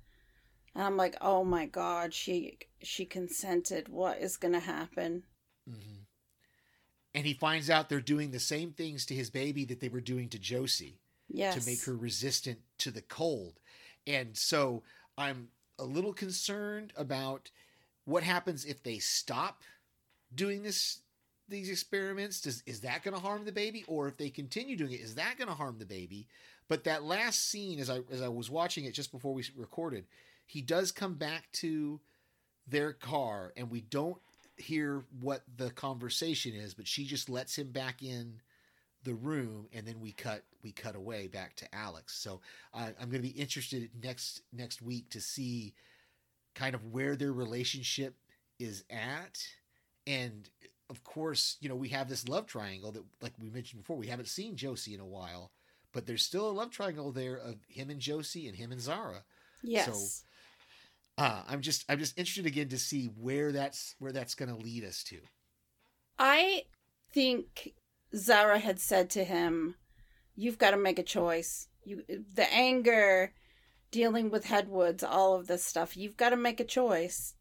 [0.75, 3.89] And I'm like, Oh my god, she she consented.
[3.89, 5.25] What is gonna happen?
[5.69, 6.05] mhm.
[7.15, 10.01] And he finds out they're doing the same things to his baby that they were
[10.01, 11.55] doing to Josie Yes.
[11.65, 13.61] to make her resistant to the cold,
[14.07, 14.83] and so
[15.17, 17.51] I'm a little concerned about
[18.05, 19.63] what happens if they stop
[20.35, 21.01] doing this
[21.49, 22.41] these experiments?
[22.41, 23.85] Does is that going to harm the baby?
[23.87, 26.27] Or if they continue doing it is that going to harm the baby?
[26.69, 30.07] But that last scene as i as i was watching it just before we recorded
[30.47, 32.01] he does come back to
[32.67, 34.17] their car and we don't
[34.57, 38.41] hear what the conversation is but she just lets him back in
[39.03, 42.15] the room and then we cut we cut away back to alex.
[42.15, 42.41] So
[42.73, 45.75] i'm going to be interested next next week to see
[46.55, 48.15] kind of where their relationship
[48.59, 49.43] is at
[50.07, 50.49] and
[50.91, 54.07] of course you know we have this love triangle that like we mentioned before we
[54.07, 55.51] haven't seen josie in a while
[55.93, 59.25] but there's still a love triangle there of him and josie and him and zara
[59.67, 59.87] Yes.
[59.87, 64.55] So uh, i'm just i'm just interested again to see where that's where that's going
[64.55, 65.19] to lead us to
[66.19, 66.65] I
[67.13, 67.75] think
[68.15, 69.77] Zara had said to him,
[70.37, 71.69] You've got to make a choice.
[71.85, 73.33] You the anger,
[73.91, 77.35] dealing with Headwoods, all of this stuff, you've got to make a choice.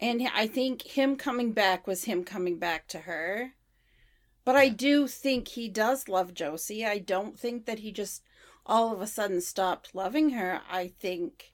[0.00, 3.54] And I think him coming back was him coming back to her.
[4.44, 6.86] But I do think he does love Josie.
[6.86, 8.22] I don't think that he just
[8.64, 10.62] all of a sudden stopped loving her.
[10.70, 11.52] I think,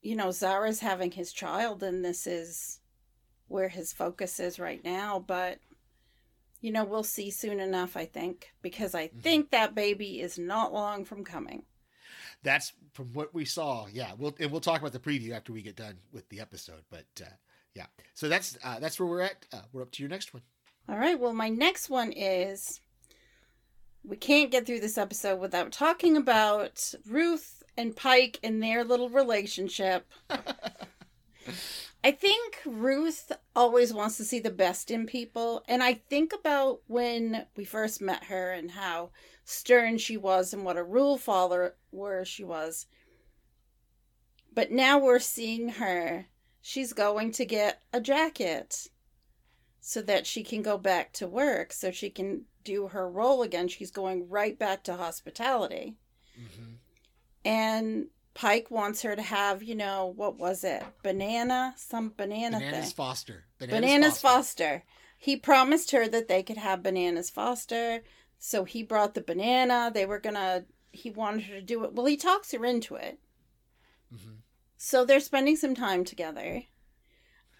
[0.00, 2.80] you know, Zara's having his child, and this is
[3.48, 5.18] where his focus is right now.
[5.18, 5.58] But,
[6.60, 9.22] you know, we'll see soon enough, I think, because I Mhm.
[9.22, 11.66] think that baby is not long from coming.
[12.44, 15.60] That's from what we saw yeah we'll and we'll talk about the preview after we
[15.62, 17.28] get done with the episode but uh
[17.74, 20.42] yeah so that's uh that's where we're at uh, we're up to your next one
[20.88, 22.80] All right, well, my next one is
[24.04, 29.08] we can't get through this episode without talking about Ruth and Pike and their little
[29.08, 30.06] relationship.
[32.04, 35.64] I think Ruth always wants to see the best in people.
[35.66, 39.08] And I think about when we first met her and how
[39.44, 41.74] stern she was and what a rule follower
[42.24, 42.86] she was.
[44.52, 46.26] But now we're seeing her.
[46.62, 48.88] She's going to get a jacket
[49.80, 53.68] so that she can go back to work, so she can do her role again.
[53.68, 55.96] She's going right back to hospitality.
[56.38, 56.72] mm-hmm.
[57.44, 60.82] And Pike wants her to have, you know, what was it?
[61.02, 61.74] Banana?
[61.76, 62.94] Some banana bananas thing.
[62.94, 64.84] foster Bananas, Foster.
[65.18, 68.02] He promised her that they could have Bananas Foster.
[68.38, 69.90] So he brought the banana.
[69.92, 71.94] They were going to, he wanted her to do it.
[71.94, 73.18] Well, he talks her into it.
[74.12, 74.42] Mhm.
[74.76, 76.62] So they're spending some time together.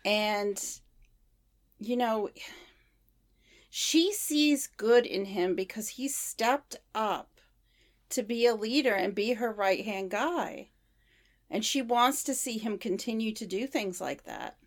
[0.05, 0.63] And,
[1.79, 2.29] you know,
[3.71, 7.41] she sees good in him because he stepped up
[8.11, 10.69] to be a leader and be her right hand guy.
[11.51, 14.59] And she wants to see him continue to do things like that.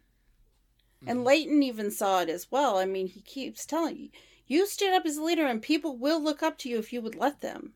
[1.05, 1.25] And Mhm.
[1.25, 2.77] Layton even saw it as well.
[2.77, 4.11] I mean, he keeps telling
[4.47, 7.01] you, stand up as a leader, and people will look up to you if you
[7.01, 7.73] would let them.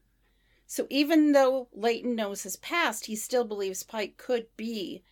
[0.68, 5.04] So even though Layton knows his past, he still believes Pike could be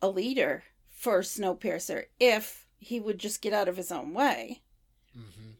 [0.00, 4.62] a leader for Snowpiercer if he would just get out of his own way.
[5.16, 5.50] Mm-hmm.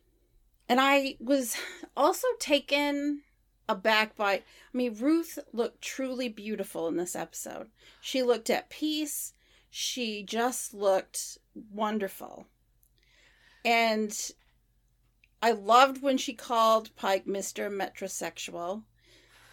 [0.69, 1.57] And I was
[1.97, 3.21] also taken
[3.69, 4.43] aback by, I
[4.73, 7.69] mean, Ruth looked truly beautiful in this episode.
[8.01, 9.33] She looked at peace.
[9.71, 12.47] She just looked wonderful.
[13.65, 14.17] And
[15.45, 17.71] I loved when she called Pike Mr.
[17.71, 18.85] Metrosexual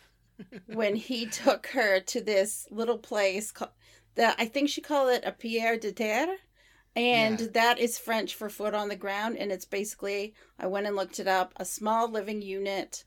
[0.67, 3.71] when he took her to this little place called,
[4.15, 6.37] that I think she called it a Pierre de Terre.
[6.95, 7.47] And Yeah.
[7.47, 9.37] that is French for foot on the ground.
[9.37, 13.03] And it's basically, I went and looked it up, a small living unit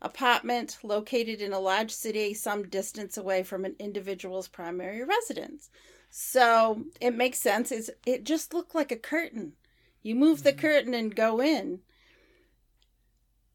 [0.00, 5.68] apartment located in a large city some distance away from an individual's primary residence.
[6.10, 7.72] So it makes sense.
[7.72, 9.54] It's, it just looked like a curtain.
[10.00, 10.60] You move the mm-hmm.
[10.60, 11.80] curtain and go in.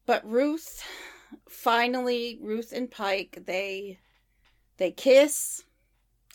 [0.06, 0.82] But Ruth,
[1.48, 3.98] finally, Ruth and Pike, they
[4.78, 5.64] they kiss.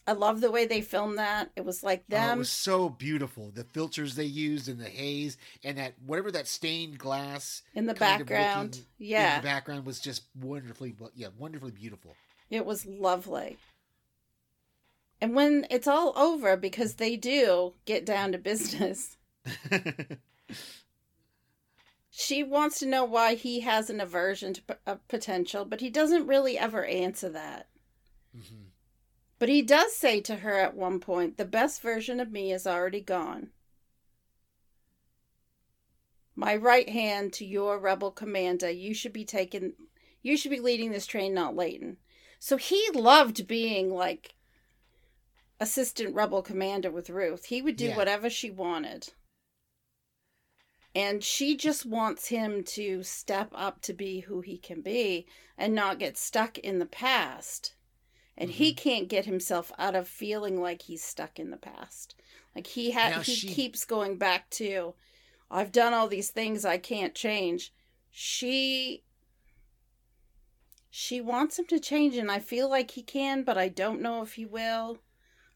[0.07, 1.51] I love the way they filmed that.
[1.55, 2.38] It was like Oh, it them.
[2.39, 3.51] was so beautiful.
[3.53, 7.93] The filters they used and the haze and that whatever that stained glass in the
[7.93, 8.76] background.
[8.76, 9.39] looking yeah.
[9.39, 12.15] the background was just wonderfully, yeah, wonderfully beautiful.
[12.49, 13.57] It was lovely.
[15.22, 19.17] And when it's all over, because they do get down to business,
[22.12, 24.74] she wants to know why he has an aversion to p-
[25.07, 27.70] potential, but he doesn't really ever answer that.
[28.36, 28.72] Mhm.
[29.39, 32.68] But he does say to her at one point, The best version of me is
[32.68, 33.51] already gone.
[36.36, 39.74] My right hand to your rebel commander, you should be taking,
[40.22, 41.97] you should be leading this train, not Layton.
[42.39, 44.36] So he loved being like
[45.59, 47.45] assistant rebel commander with Ruth.
[47.45, 47.97] He would do Yeah.
[47.97, 49.14] whatever she wanted.
[50.94, 55.26] And she just wants him to step up to be who he can be
[55.58, 57.76] and not get stuck in the past.
[58.38, 58.78] And he mm-hmm.
[58.78, 62.16] can't get himself out of feeling like he's stuck in the past.
[62.56, 64.94] Like he Now he she- keeps going back to
[65.50, 67.74] I've done all these things I can't change.
[68.10, 69.04] She
[70.89, 74.22] she wants him to change and I feel like he can, but I don't know
[74.22, 75.00] if he will.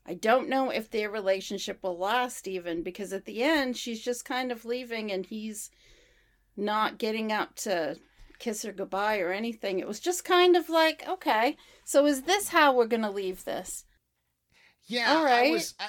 [0.05, 4.25] I don't know if their relationship will last even because at the end she's just
[4.25, 5.71] kind of leaving and he's
[6.55, 7.97] not getting up to
[8.39, 9.79] kiss her goodbye or anything.
[9.79, 13.45] It was just kind of like, okay, so is this how we're going to leave
[13.45, 13.85] this?
[14.87, 15.87] Yeah, All I was I,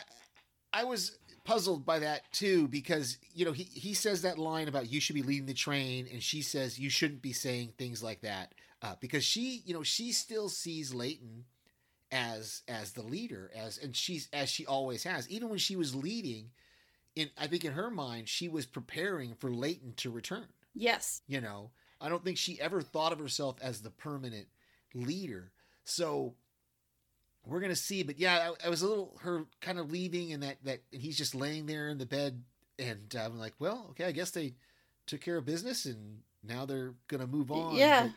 [0.72, 4.90] I was puzzled by that too because you know he he says that line about
[4.90, 8.22] you should be leading the train and she says you shouldn't be saying things like
[8.22, 8.52] that
[8.82, 11.44] uh, because she you know she still sees Layton
[12.12, 15.94] as as the leader as and she's as she always has even when she was
[15.94, 16.50] leading
[17.16, 21.22] in I think in her mind she was preparing for Layton to return Yes.
[21.26, 24.46] you know i don't think she ever thought of herself as the permanent
[24.94, 25.50] leader
[25.84, 26.34] so
[27.44, 30.42] we're gonna see but yeah i, I was a little her kind of leaving and
[30.42, 32.42] that that and he's just laying there in the bed
[32.78, 34.54] and i'm like well okay i guess they
[35.07, 38.11] took care of business and now they're gonna move on Yeah.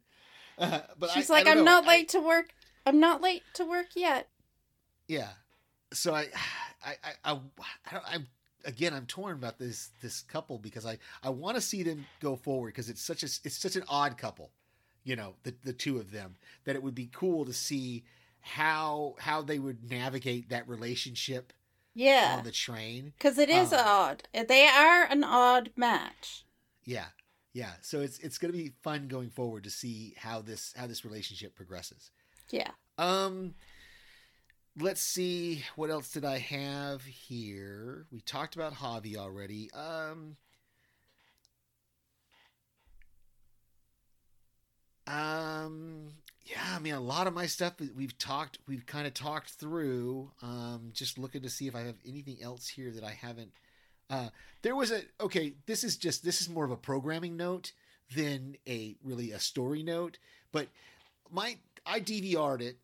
[0.57, 1.63] but, uh, but She's I- I like, I'm know.
[1.63, 2.49] not I- late to work.
[2.85, 4.27] I'm not late to work yet.
[5.07, 5.29] yeah
[5.91, 6.27] so i
[6.85, 6.93] i
[7.25, 7.31] i, I,
[7.91, 8.27] I i'm
[8.65, 12.35] again i'm torn about this this couple because i i want to see them go
[12.35, 14.51] forward because it's such a it's such an odd couple
[15.03, 18.03] you know the the two of them that it would be cool to see
[18.41, 21.51] how how they would navigate that relationship
[21.95, 22.35] Yeah.
[22.37, 24.23] on the train Because it is Um, odd.
[24.33, 26.45] They are an odd match.
[26.83, 27.07] yeah
[27.53, 30.85] yeah so it's it's going to be fun going forward to see how this how
[30.85, 32.11] this relationship progresses
[32.51, 32.71] Yeah.
[32.97, 33.53] Um,
[34.77, 38.05] let's see what else did I have here.
[38.11, 39.69] We talked about Javi already.
[39.71, 40.37] Um,
[45.07, 46.09] um,
[46.45, 50.31] yeah, I mean, a lot of my stuff we've talked, we've kind of talked through.
[50.41, 53.51] Um, just looking to see if I have anything else here that I haven't.
[54.09, 54.29] Uh,
[54.63, 55.53] there was a okay.
[55.67, 57.73] This is just this is more of a programming note
[58.15, 60.17] than a really a story note,
[60.51, 60.67] but
[61.31, 62.77] my I DVR'd it,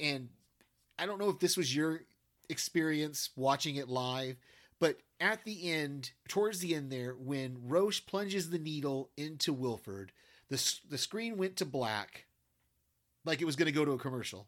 [0.00, 0.28] and
[0.98, 2.02] I don't know if this was your
[2.48, 4.36] experience watching it live,
[4.78, 10.12] but at the end, towards the end there, when Roche plunges the needle into Wilford,
[10.48, 12.26] the the screen went to black,
[13.24, 14.46] like it was going to go to a commercial,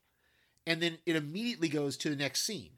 [0.67, 2.71] and then it immediately goes to the next scene.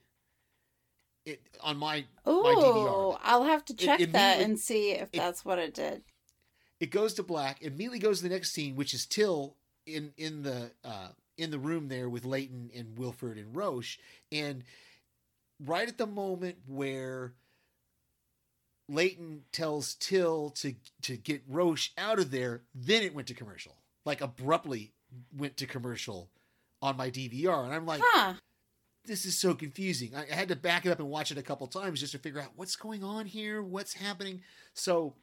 [1.27, 3.19] It on my DVR.
[3.23, 6.03] I'll have to It check that and see if it- that's what it did.
[6.81, 9.55] it goes to black immediately goes to the next scene which is till
[9.95, 13.99] in in the uh in the room there with Layton and Wilford and Roche
[14.31, 14.63] and
[15.65, 17.35] right at the moment where
[18.89, 23.77] Layton tells Till to to get Roche out of there, then it went to commercial.
[24.05, 24.93] Like abruptly
[25.37, 26.31] went to commercial
[26.83, 28.35] on my DVR, and I'm like, Huh.
[29.05, 30.15] this is so confusing.
[30.17, 32.19] I, I had to back it up and watch it a couple times just to
[32.19, 34.43] figure out what's going on here, what's happening.
[34.73, 35.15] So,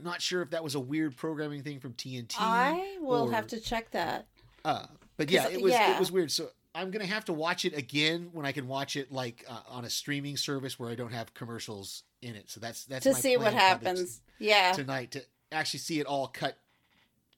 [0.00, 2.34] not sure if that was a weird programming thing from TNT.
[2.38, 4.26] I will or- have to check that.
[4.64, 4.86] Uh,
[5.16, 5.94] but yeah, it was yeah.
[5.94, 6.30] it was weird.
[6.30, 9.60] So I'm gonna have to watch it again when I can watch it like uh,
[9.68, 12.50] on a streaming service where I don't have commercials in it.
[12.50, 14.20] So that's that's to see what happens.
[14.38, 14.72] Yeah.
[14.72, 16.58] tonight to actually see it all cut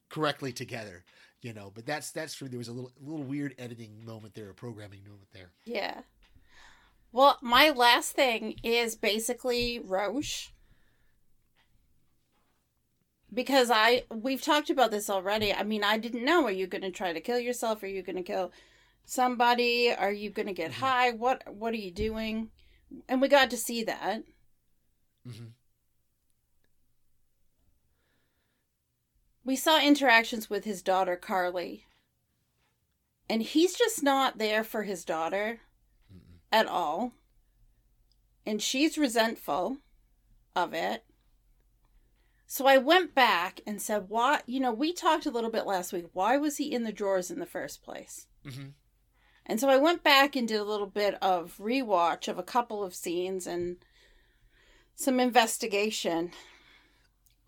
[0.09, 1.05] correctly together.
[1.41, 2.49] You know, but that's that's true.
[2.49, 5.51] There was a little little weird editing moment there, a programming moment there.
[5.63, 6.01] Yeah.
[7.11, 10.49] Well, my last thing is basically Roche.
[13.33, 15.53] Because I we've talked about this already.
[15.53, 17.83] I mean, I didn't know are you going to try to kill yourself?
[17.83, 18.51] Are you going to kill
[19.05, 19.91] somebody?
[19.93, 20.75] Are you going to get Mhm.
[20.75, 21.11] high?
[21.11, 22.51] What what are you doing?
[23.07, 24.23] And we got to see that.
[25.25, 25.49] hmm
[29.43, 31.85] We saw interactions with his daughter Carly.
[33.27, 35.61] And he's just not there for his daughter
[36.51, 37.13] at all.
[38.45, 39.77] And she's resentful
[40.55, 41.03] of it.
[42.51, 45.93] So I went back and said, why, you know, we talked a little bit last
[45.93, 46.07] week.
[46.13, 48.25] Why was he in the drawers in the first place?
[48.43, 48.69] hmm
[49.45, 52.83] And so I went back and did a little bit of rewatch of a couple
[52.83, 53.77] of scenes and
[54.95, 56.31] some investigation.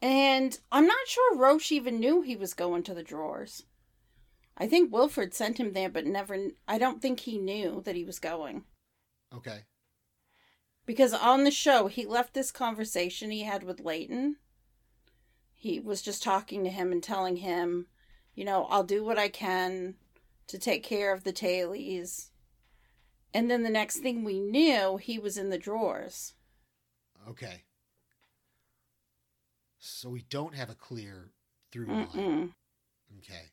[0.04, 3.64] And I'm not sure Roche even knew he was going to the drawers.
[4.56, 6.38] I think Wilford sent him there, but never,
[6.68, 8.66] I don't think he knew that he was going.
[9.36, 9.64] Okay.
[10.86, 14.36] Because on the show, he left this conversation he had with Layton.
[15.62, 17.86] He was just talking to him and telling him,
[18.34, 19.94] you know, I'll do what I can
[20.48, 22.32] to take care of the tailies.
[23.32, 26.34] And then the next thing we knew, he was in the drawers.
[27.30, 27.66] Okay.
[29.78, 31.30] So we don't have a clear
[31.72, 32.08] through line.
[32.08, 32.50] Mm-mm.
[33.20, 33.52] Okay.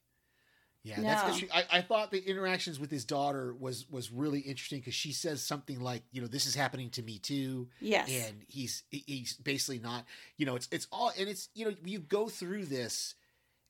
[0.89, 1.49] Yeah, that's No.
[1.53, 5.43] I, I thought the interactions with his daughter was was really interesting because she says
[5.43, 8.09] something like, you know, this is happening to me too, Yes.
[8.09, 10.05] and he's he's basically not,
[10.39, 13.15] you know, it's it's all and it's you know you go through this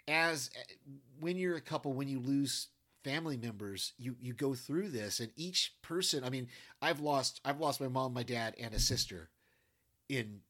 [0.07, 0.75] as eh,
[1.21, 2.69] when you're a couple when you lose
[3.05, 6.49] family members you you go through this and each person i mean
[6.83, 9.31] i've lost i've lost my mom my dad and a sister
[10.09, 10.41] in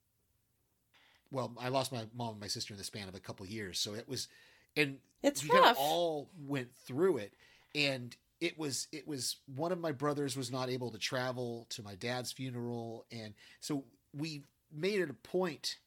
[1.30, 3.78] well i lost my mom and my sister in the span of a couple years
[3.78, 4.28] so it was
[4.76, 5.76] and It's we rough.
[5.78, 7.32] all went through it
[7.74, 11.82] and it was it was one of my brothers was not able to travel to
[11.82, 13.84] my dad's funeral and so
[14.16, 15.78] we made it a point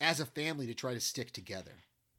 [0.00, 1.72] as a family to try to stick together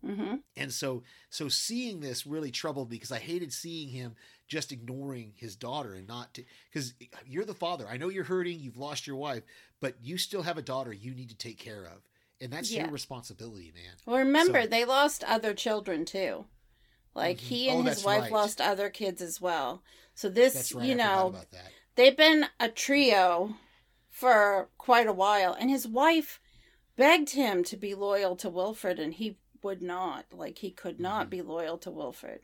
[0.05, 4.15] hmm and so so seeing this really troubled me because I hated seeing him
[4.47, 6.37] just ignoring his daughter and not
[6.71, 6.93] because
[7.25, 7.85] you're the father.
[7.89, 9.43] I know you're hurting, you've lost your wife,
[9.81, 12.01] but you still have a daughter you need to take care of.
[12.39, 12.83] And that's Yeah.
[12.83, 13.95] your responsibility, man.
[14.05, 16.45] Well, remember, So- they lost other children too.
[17.15, 17.41] Like, Mhm.
[17.41, 18.31] he Oh, and his wife right.
[18.31, 19.83] lost other kids as well.
[20.13, 20.85] So, this, right.
[20.85, 21.35] you know,
[21.95, 23.57] they've been a trio
[24.09, 26.39] for quite a while and his wife
[26.95, 31.27] begged him to be loyal to wilford and he would not like he could not
[31.27, 31.29] Mhm.
[31.29, 32.43] be loyal to wilford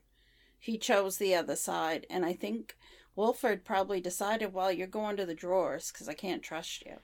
[0.60, 2.78] he chose the other side and i think
[3.16, 7.00] wilford probably decided well you're going to the drawers because i can't trust you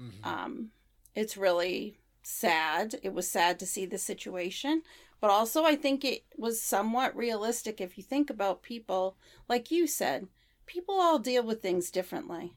[0.00, 0.24] Mhm.
[0.24, 0.72] um
[1.14, 1.98] it's really
[2.28, 4.82] sad it was sad to see the situation
[5.18, 9.16] but also i think it was somewhat realistic if you think about people
[9.48, 10.26] like you said
[10.66, 12.52] people all deal with things differently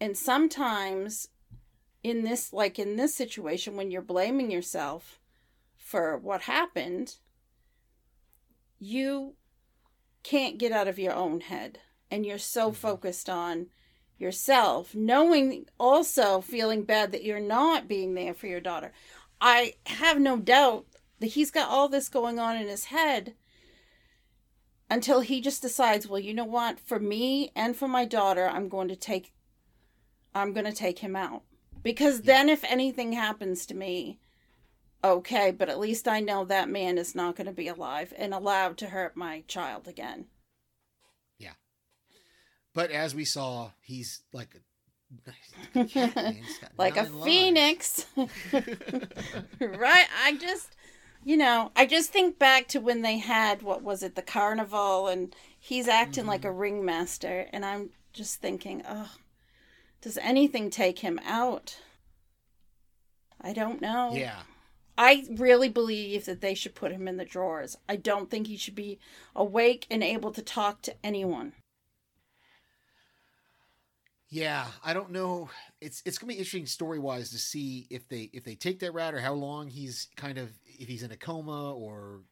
[0.00, 1.28] and sometimes
[2.04, 5.18] in this like in this situation when you're blaming yourself
[5.76, 7.16] for what happened
[8.78, 9.34] you
[10.22, 11.80] can't get out of your own head
[12.12, 12.76] and you're so Mhm.
[12.76, 13.70] focused on
[14.22, 18.92] yourself knowing also feeling bad that you're not being there for your daughter.
[19.40, 20.86] I have no doubt
[21.18, 23.34] that he's got all this going on in his head
[24.88, 26.78] until he just decides well you know what?
[26.78, 29.32] For me and for my daughter i'm going to take
[30.34, 31.42] i'm going to take him out.
[31.82, 34.20] Because then if anything happens to me
[35.04, 38.32] okay but at least i know that man is not going to be alive and
[38.32, 40.26] allowed to hurt my child again
[42.74, 46.34] But as we saw, he's like a, a cat, man.
[46.34, 47.24] He's got like a lives.
[47.24, 48.06] phoenix
[49.60, 50.74] right i just
[51.22, 55.08] you know i just think back to when they had what was it the carnival
[55.08, 56.58] and he's acting like a mm-hmm.
[56.58, 59.10] ringmaster and i'm just thinking oh
[60.00, 61.78] does anything take him out
[63.40, 64.40] i don't know yeah.
[64.98, 67.78] I really believe that they should put him in the drawers.
[67.88, 68.98] I don't think he should be
[69.34, 71.54] awake and able to talk to anyone.
[74.34, 75.50] Yeah, I don't know.
[75.82, 78.92] It's it's gonna be interesting story wise to see if they if they take that
[78.92, 82.22] route or how long he's kind of if he's in a coma or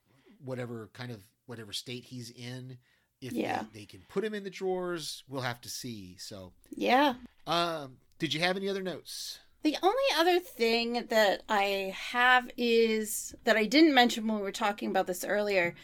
[0.42, 2.78] whatever kind of whatever state he's in.
[3.20, 3.64] If Yeah.
[3.74, 6.16] they, they can put him in the drawers, we'll have to see.
[6.18, 7.16] So, Yeah.
[7.46, 9.40] um, did you have any other notes?
[9.62, 14.52] The only other thing that I have is that I didn't mention when we were
[14.52, 15.74] talking about this earlier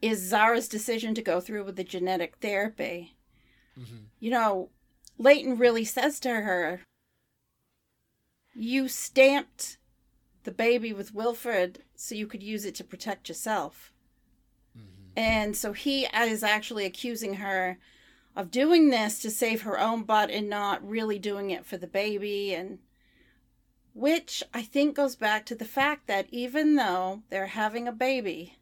[0.00, 3.18] is Zara's decision to go through with the genetic therapy.
[3.78, 4.04] Mm-hmm.
[4.18, 4.70] You know,
[5.18, 6.82] Layton really says to her,
[8.54, 9.78] You stamped
[10.44, 13.92] the baby with Wilford so you could use it to protect yourself.
[14.76, 15.10] Mm-hmm.
[15.16, 17.78] And so he is actually accusing her
[18.36, 21.88] of doing this to save her own butt and not really doing it for the
[21.88, 22.54] baby.
[22.54, 22.78] And
[23.94, 28.56] which I think goes back to the fact that even though they're having a baby,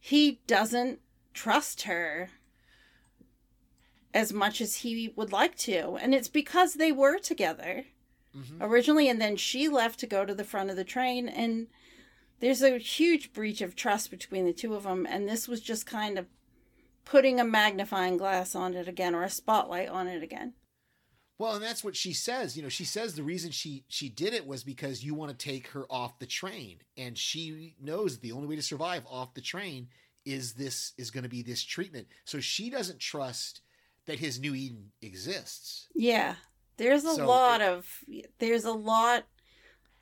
[0.00, 0.98] he doesn't
[1.32, 2.30] trust her
[4.12, 5.96] as much as he would like to.
[5.96, 7.84] And it's because they were together
[8.36, 8.62] Mm-hmm.
[8.62, 11.28] originally, and then she left to go to the front of the train.
[11.28, 11.66] And
[12.38, 15.04] there's a huge breach of trust between the two of them.
[15.04, 16.26] And this was just kind of
[17.04, 20.54] putting a magnifying glass on it again or a spotlight on it again.
[21.38, 22.56] Well, and that's what she says.
[22.56, 25.44] You know, she says the reason she she did it was because you want to
[25.44, 29.40] take her off the train, and she knows the only way to survive off the
[29.40, 29.88] train
[30.24, 32.06] is this is going to be this treatment.
[32.26, 33.62] So she doesn't trust
[34.10, 35.86] that his new Eden exists.
[35.94, 36.34] Yeah.
[36.76, 37.86] There's a So lot it- of
[38.38, 39.26] there's a lot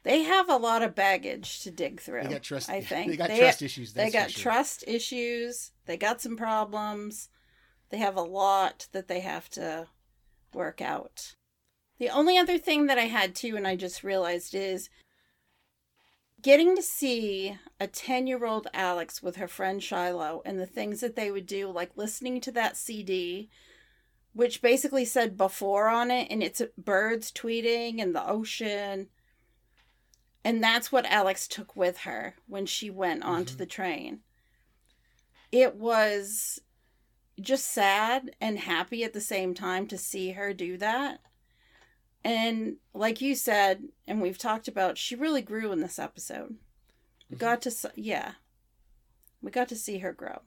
[0.04, 2.22] they have a lot of baggage to dig through.
[2.22, 2.70] They got trust.
[2.70, 3.92] I think they got trust issues.
[3.92, 4.42] They got sure.
[4.42, 5.72] trust issues.
[5.86, 7.28] They got some problems.
[7.90, 9.88] They have a lot that they have to
[10.54, 11.34] work out.
[11.98, 14.88] The only other thing that I had too, and I just realized is
[16.40, 21.00] getting to see a 10 year old Alex with her friend Shiloh and the things
[21.00, 23.50] that they would do, like listening to that CD,
[24.38, 29.08] which basically said before on it, and it's birds tweeting and the ocean.
[30.44, 33.58] And that's what Alex took with her when she went onto Mhm.
[33.58, 34.22] the train.
[35.50, 36.60] It was
[37.40, 41.18] just sad and happy at the same time to see her do that.
[42.22, 46.60] And like you said, and we've talked about, she really grew in this episode.
[47.28, 47.40] We Mhm.
[47.40, 48.34] got to, yeah,
[49.42, 50.42] we got to see her grow.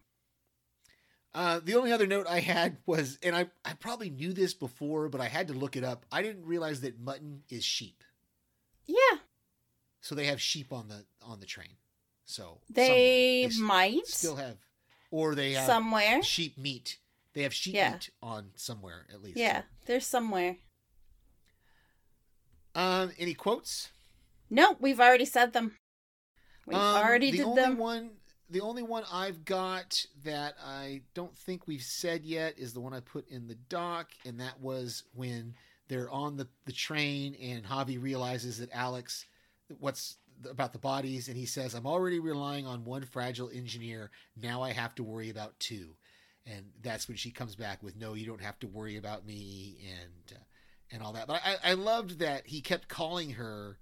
[1.34, 5.08] Uh, the only other note I had was, and I I probably knew this before,
[5.10, 6.06] but I had to look it up.
[6.12, 8.04] I didn't realize that mutton is sheep,
[8.86, 9.20] Yeah,
[10.02, 11.78] so they have sheep on the on the train.
[12.26, 14.58] So they s- might still have,
[15.10, 16.22] or they have somewhere.
[16.22, 16.98] sheep meat.
[17.34, 17.94] They have sheep Yeah.
[17.94, 19.38] meat on somewhere at least.
[19.38, 20.58] Yeah, there's somewhere.
[22.76, 23.90] Um, any quotes?
[24.50, 25.76] No, we've already said them.
[26.66, 27.78] We Um, already the did only them.
[27.78, 28.21] one.
[28.52, 32.94] The only one I've got that I don't think we've said yet is the one
[32.94, 35.56] I put in the doc, and that was when
[35.88, 39.26] they're on the, the train and Javi realizes that Alex,
[39.80, 40.18] what's
[40.50, 44.12] about the bodies, and he says, "I'm already relying on one fragile engineer.
[44.36, 45.96] Now I have to worry about two.
[46.46, 49.78] And that's when she comes back with, "No, you don't have to worry about me,"
[49.94, 50.44] and uh,
[50.92, 51.28] and all that.
[51.28, 53.78] But I, I loved that he kept calling her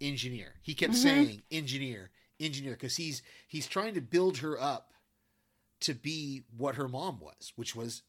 [0.00, 0.54] engineer.
[0.62, 0.96] He kept Mhm.
[0.96, 2.10] saying engineer,
[2.40, 4.92] engineer, because he's he's trying to build her up
[5.80, 8.02] to be what her mom was, which was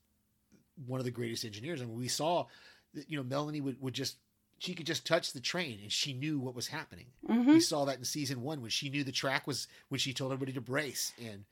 [0.87, 1.81] one of the greatest engineers.
[1.81, 2.45] And we saw,
[2.93, 4.17] that, you know, Melanie would, would just
[4.57, 7.05] she could just touch the train and she knew what was happening.
[7.25, 10.13] hmm We saw that in season one when she knew the track was when she
[10.13, 11.45] told everybody to brace and.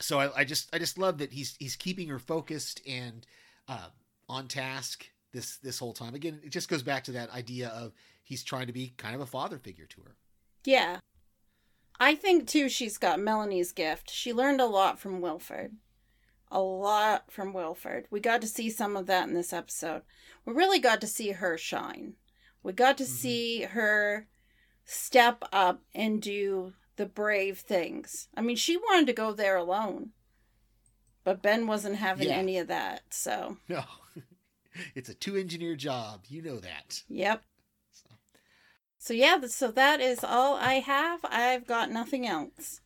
[0.00, 3.24] So I, I just I just love that he's he's keeping her focused and
[3.68, 3.88] uh,
[4.28, 6.14] on task this this whole time.
[6.14, 7.92] Again, it just goes back to that idea of
[8.24, 10.16] he's trying to be kind of a father figure to her.
[10.64, 10.98] Yeah.
[12.00, 14.10] I think too she's got Melanie's gift.
[14.10, 15.76] She learned a lot from Wilford.
[16.50, 18.06] A lot from Wilford.
[18.10, 20.02] We got to see some of that in this episode.
[20.44, 22.14] We really got to see her shine.
[22.62, 23.08] We got to Mhm.
[23.08, 24.28] see her
[24.84, 28.28] step up and do the brave things.
[28.36, 30.12] I mean, she wanted to go there alone.
[31.24, 32.36] But Ben wasn't having Yeah.
[32.36, 33.02] any of that.
[33.12, 33.84] So, No,
[34.94, 36.24] it's a two engineer job.
[36.28, 37.02] You know that.
[37.08, 37.42] yep.
[39.04, 41.20] So yeah, so that is all I have.
[41.24, 42.80] I've got nothing else.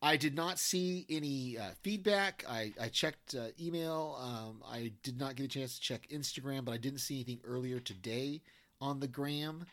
[0.00, 2.44] I did not see any uh, feedback.
[2.48, 4.16] I, I checked uh, email.
[4.20, 7.40] Um, I did not get a chance to check Instagram, but I didn't see anything
[7.42, 8.42] earlier today
[8.80, 9.66] on the gram,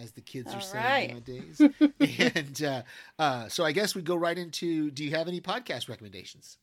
[0.00, 1.10] as the kids are saying right.
[1.10, 1.60] nowadays.
[2.36, 2.82] and uh,
[3.18, 6.56] uh, so I guess we go right into do you have any podcast recommendations?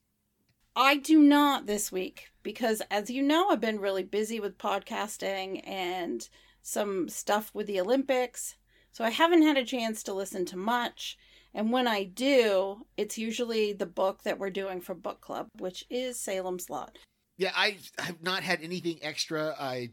[0.74, 5.68] I do not this week because, as you know, I've been really busy with podcasting
[5.68, 6.30] and
[6.64, 8.56] some stuff with the Olympics.
[8.92, 11.18] So I haven't had a chance to listen to much.
[11.54, 15.86] And when I do, it's usually the book that we're doing for book club, which
[15.90, 16.98] is Salem's Lot.
[17.38, 19.56] Yeah, I have not had anything extra.
[19.60, 19.92] I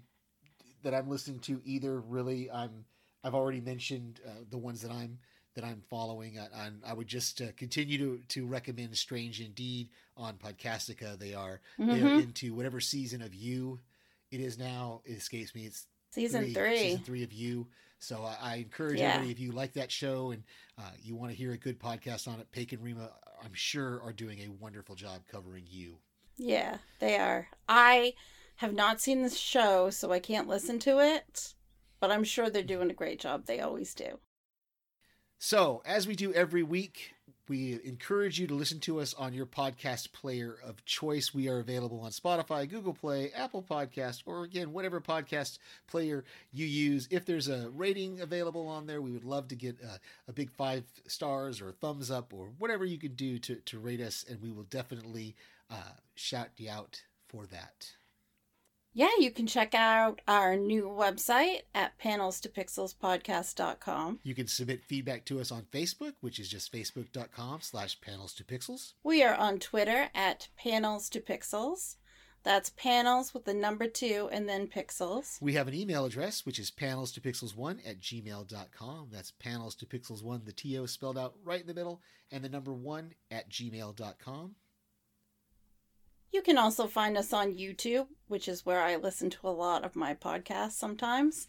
[0.82, 2.00] that I'm listening to either.
[2.00, 2.84] Really, I'm
[3.24, 5.18] I've already mentioned uh, the ones that I'm
[5.54, 6.38] that I'm following.
[6.38, 11.18] I, I'm, I would just uh, continue to to recommend Strange Indeed on Podcastica.
[11.18, 12.22] They are they are Mhm.
[12.22, 13.80] into whatever season of You
[14.30, 15.00] it is now.
[15.04, 15.66] It escapes me.
[15.66, 16.78] It's Season three.
[16.78, 17.68] season three of You.
[17.98, 19.08] So I, I encourage Yeah.
[19.14, 20.42] everybody if you like that show and
[20.78, 23.10] uh, you want to hear a good podcast on it, Paik and Rima,
[23.44, 25.98] I'm sure are doing a wonderful job covering You.
[26.36, 27.48] Yeah, they are.
[27.68, 28.14] I
[28.56, 31.54] have not seen the show, so I can't listen to it,
[32.00, 33.44] but I'm sure they're doing a great job.
[33.46, 34.18] They always do.
[35.38, 37.14] So, as we do every week,
[37.50, 41.34] we encourage you to listen to us on your podcast player of choice.
[41.34, 46.64] We are available on Spotify, Google Play, Apple Podcast, or again, whatever podcast player you
[46.64, 47.08] use.
[47.10, 49.98] If there's a rating available on there, we would love to get a,
[50.28, 53.80] a big five stars or a thumbs up or whatever you can do to, to
[53.80, 55.34] rate us, and we will definitely
[55.68, 57.94] uh, shout you out for that.
[58.92, 64.18] Yeah, you can check out our new website at panels2pixelspodcast.com.
[64.24, 68.42] You can submit feedback to us on Facebook, which is just facebook.com slash panels to
[68.44, 68.94] pixels.
[69.04, 71.96] We are on Twitter at panels2pixels.
[72.42, 75.40] That's panels with the number two and then pixels.
[75.42, 79.08] We have an email address, which is panels to pixels1 at gmail.com.
[79.12, 82.00] That's panels to pixels1, the TO spelled out right in the middle,
[82.32, 84.54] and the number one at gmail.com.
[86.32, 89.84] You can also find us on YouTube, which is where I listen to a lot
[89.84, 91.48] of my podcasts sometimes.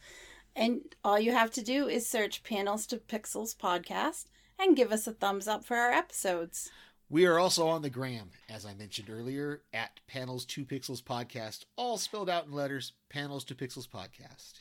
[0.56, 4.26] And all you have to do is search Panels to Pixels podcast
[4.60, 6.72] and give us a thumbs up for our episodes.
[7.10, 11.66] We are also on the gram, as I mentioned earlier, at panels to pixels podcast,
[11.76, 14.54] all spelled out in letters, panels to pixels podcast.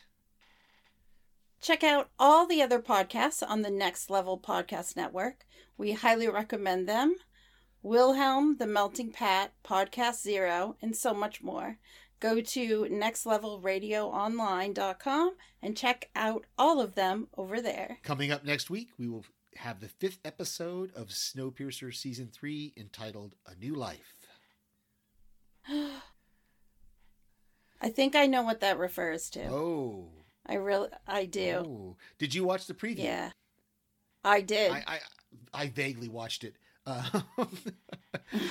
[1.60, 5.46] Check out all the other podcasts on the Next Level Podcast Network.
[5.78, 7.14] We highly recommend them.
[7.82, 11.78] Wilhelm, The Melting Pat, Podcast Zero, and so much more.
[12.20, 17.98] Go to nextlevelradioonline.com and check out all of them over there.
[18.02, 19.24] Coming up next week, we will
[19.56, 24.14] have the fifth episode of Snowpiercer Season 3 entitled A New Life.
[27.82, 29.46] I think I know what that refers to.
[29.46, 30.10] Oh.
[30.44, 31.64] I really, I do.
[31.66, 31.96] Oh.
[32.18, 33.04] Did you watch the preview?
[33.04, 33.30] Yeah,
[34.24, 34.72] I did.
[34.72, 34.98] I, I
[35.54, 36.56] I vaguely watched it.
[36.86, 37.20] Uh,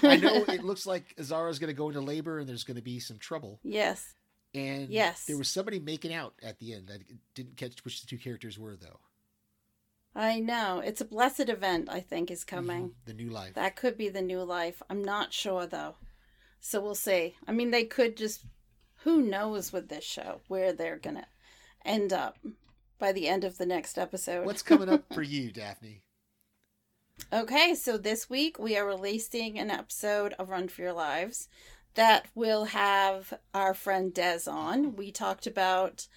[0.03, 2.81] I know it looks like Azara's going to go into labor and there's going to
[2.83, 3.59] be some trouble.
[3.63, 4.13] yes,
[4.53, 5.25] And Yes.
[5.25, 6.89] there was somebody making out at the end.
[6.93, 6.99] I
[7.33, 8.99] didn't catch which the two characters were though.
[10.15, 10.79] I know.
[10.79, 11.87] It's a blessed event.
[11.89, 12.89] I think is coming.
[12.89, 12.93] Mhm.
[13.05, 13.53] The new life.
[13.55, 14.81] That could be the new life.
[14.89, 15.95] I'm not sure though.
[16.59, 17.35] So we'll see.
[17.47, 18.45] I mean, they could just.
[19.03, 21.27] Who knows with this show where they're gonna
[21.85, 22.37] end up
[22.97, 24.45] by the end of the next episode.
[24.45, 26.03] What's coming up for you, Daphne?
[27.31, 31.47] Okay, so this week we are releasing an episode of Run for Your Lives
[31.93, 34.95] that will have our friend Des on.
[34.95, 36.07] We talked about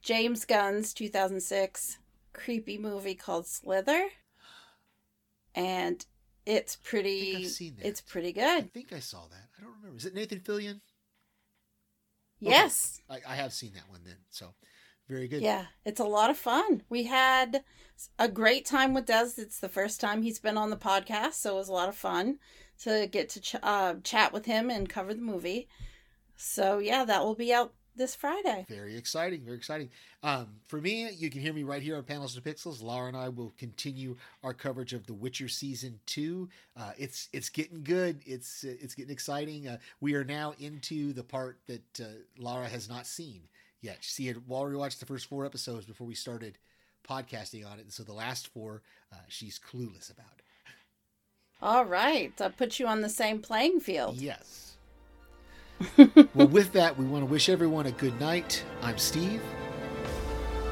[0.00, 1.98] James Gunn's 2006
[2.32, 4.10] creepy movie called Slither.
[5.54, 6.04] And
[6.46, 7.86] it's pretty think I've seen that.
[7.86, 8.64] it's pretty good.
[8.64, 9.48] I think I saw that.
[9.58, 9.96] I don't remember.
[9.96, 10.80] Is it Nathan Fillion?
[12.38, 13.00] Yes.
[13.10, 14.16] I, I have seen that one then.
[14.30, 14.54] So
[15.10, 15.42] very good.
[15.42, 16.82] Yeah, it's a lot of fun.
[16.88, 17.64] We had
[18.18, 19.30] a great time with Des.
[19.36, 21.96] It's the first time he's been on the podcast, so it was a lot of
[21.96, 22.38] fun
[22.82, 25.68] to get to ch- uh, chat with him and cover the movie.
[26.36, 28.64] So yeah, that will be out this Friday.
[28.68, 29.90] Very exciting, very exciting.
[30.22, 32.82] Um, for me, you can hear me right here on Panels to Pixels.
[32.82, 36.48] Laura and I will continue our coverage of The Witcher season two.
[36.76, 38.22] Uh, it's it's getting good.
[38.24, 39.68] It's it's getting exciting.
[39.68, 42.04] Uh, we are now into the part that uh,
[42.38, 43.42] Laura has not seen
[43.80, 43.98] yet.
[44.00, 46.58] She had while we watched the first four episodes before we started
[47.08, 50.42] podcasting on it, and so the last four uh, she's clueless about.
[51.62, 54.16] All right, that puts you on the same playing field.
[54.16, 54.76] Yes.
[56.34, 58.64] well, with that, we want to wish everyone a good night.
[58.82, 59.42] I'm Steve.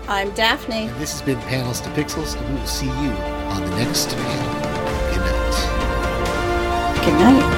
[0.07, 0.89] I'm Daphne.
[0.89, 4.15] And this has been Panels to Pixels, and we will see you on the next
[4.17, 5.15] panel.
[5.15, 7.05] Good night.
[7.05, 7.58] Good night.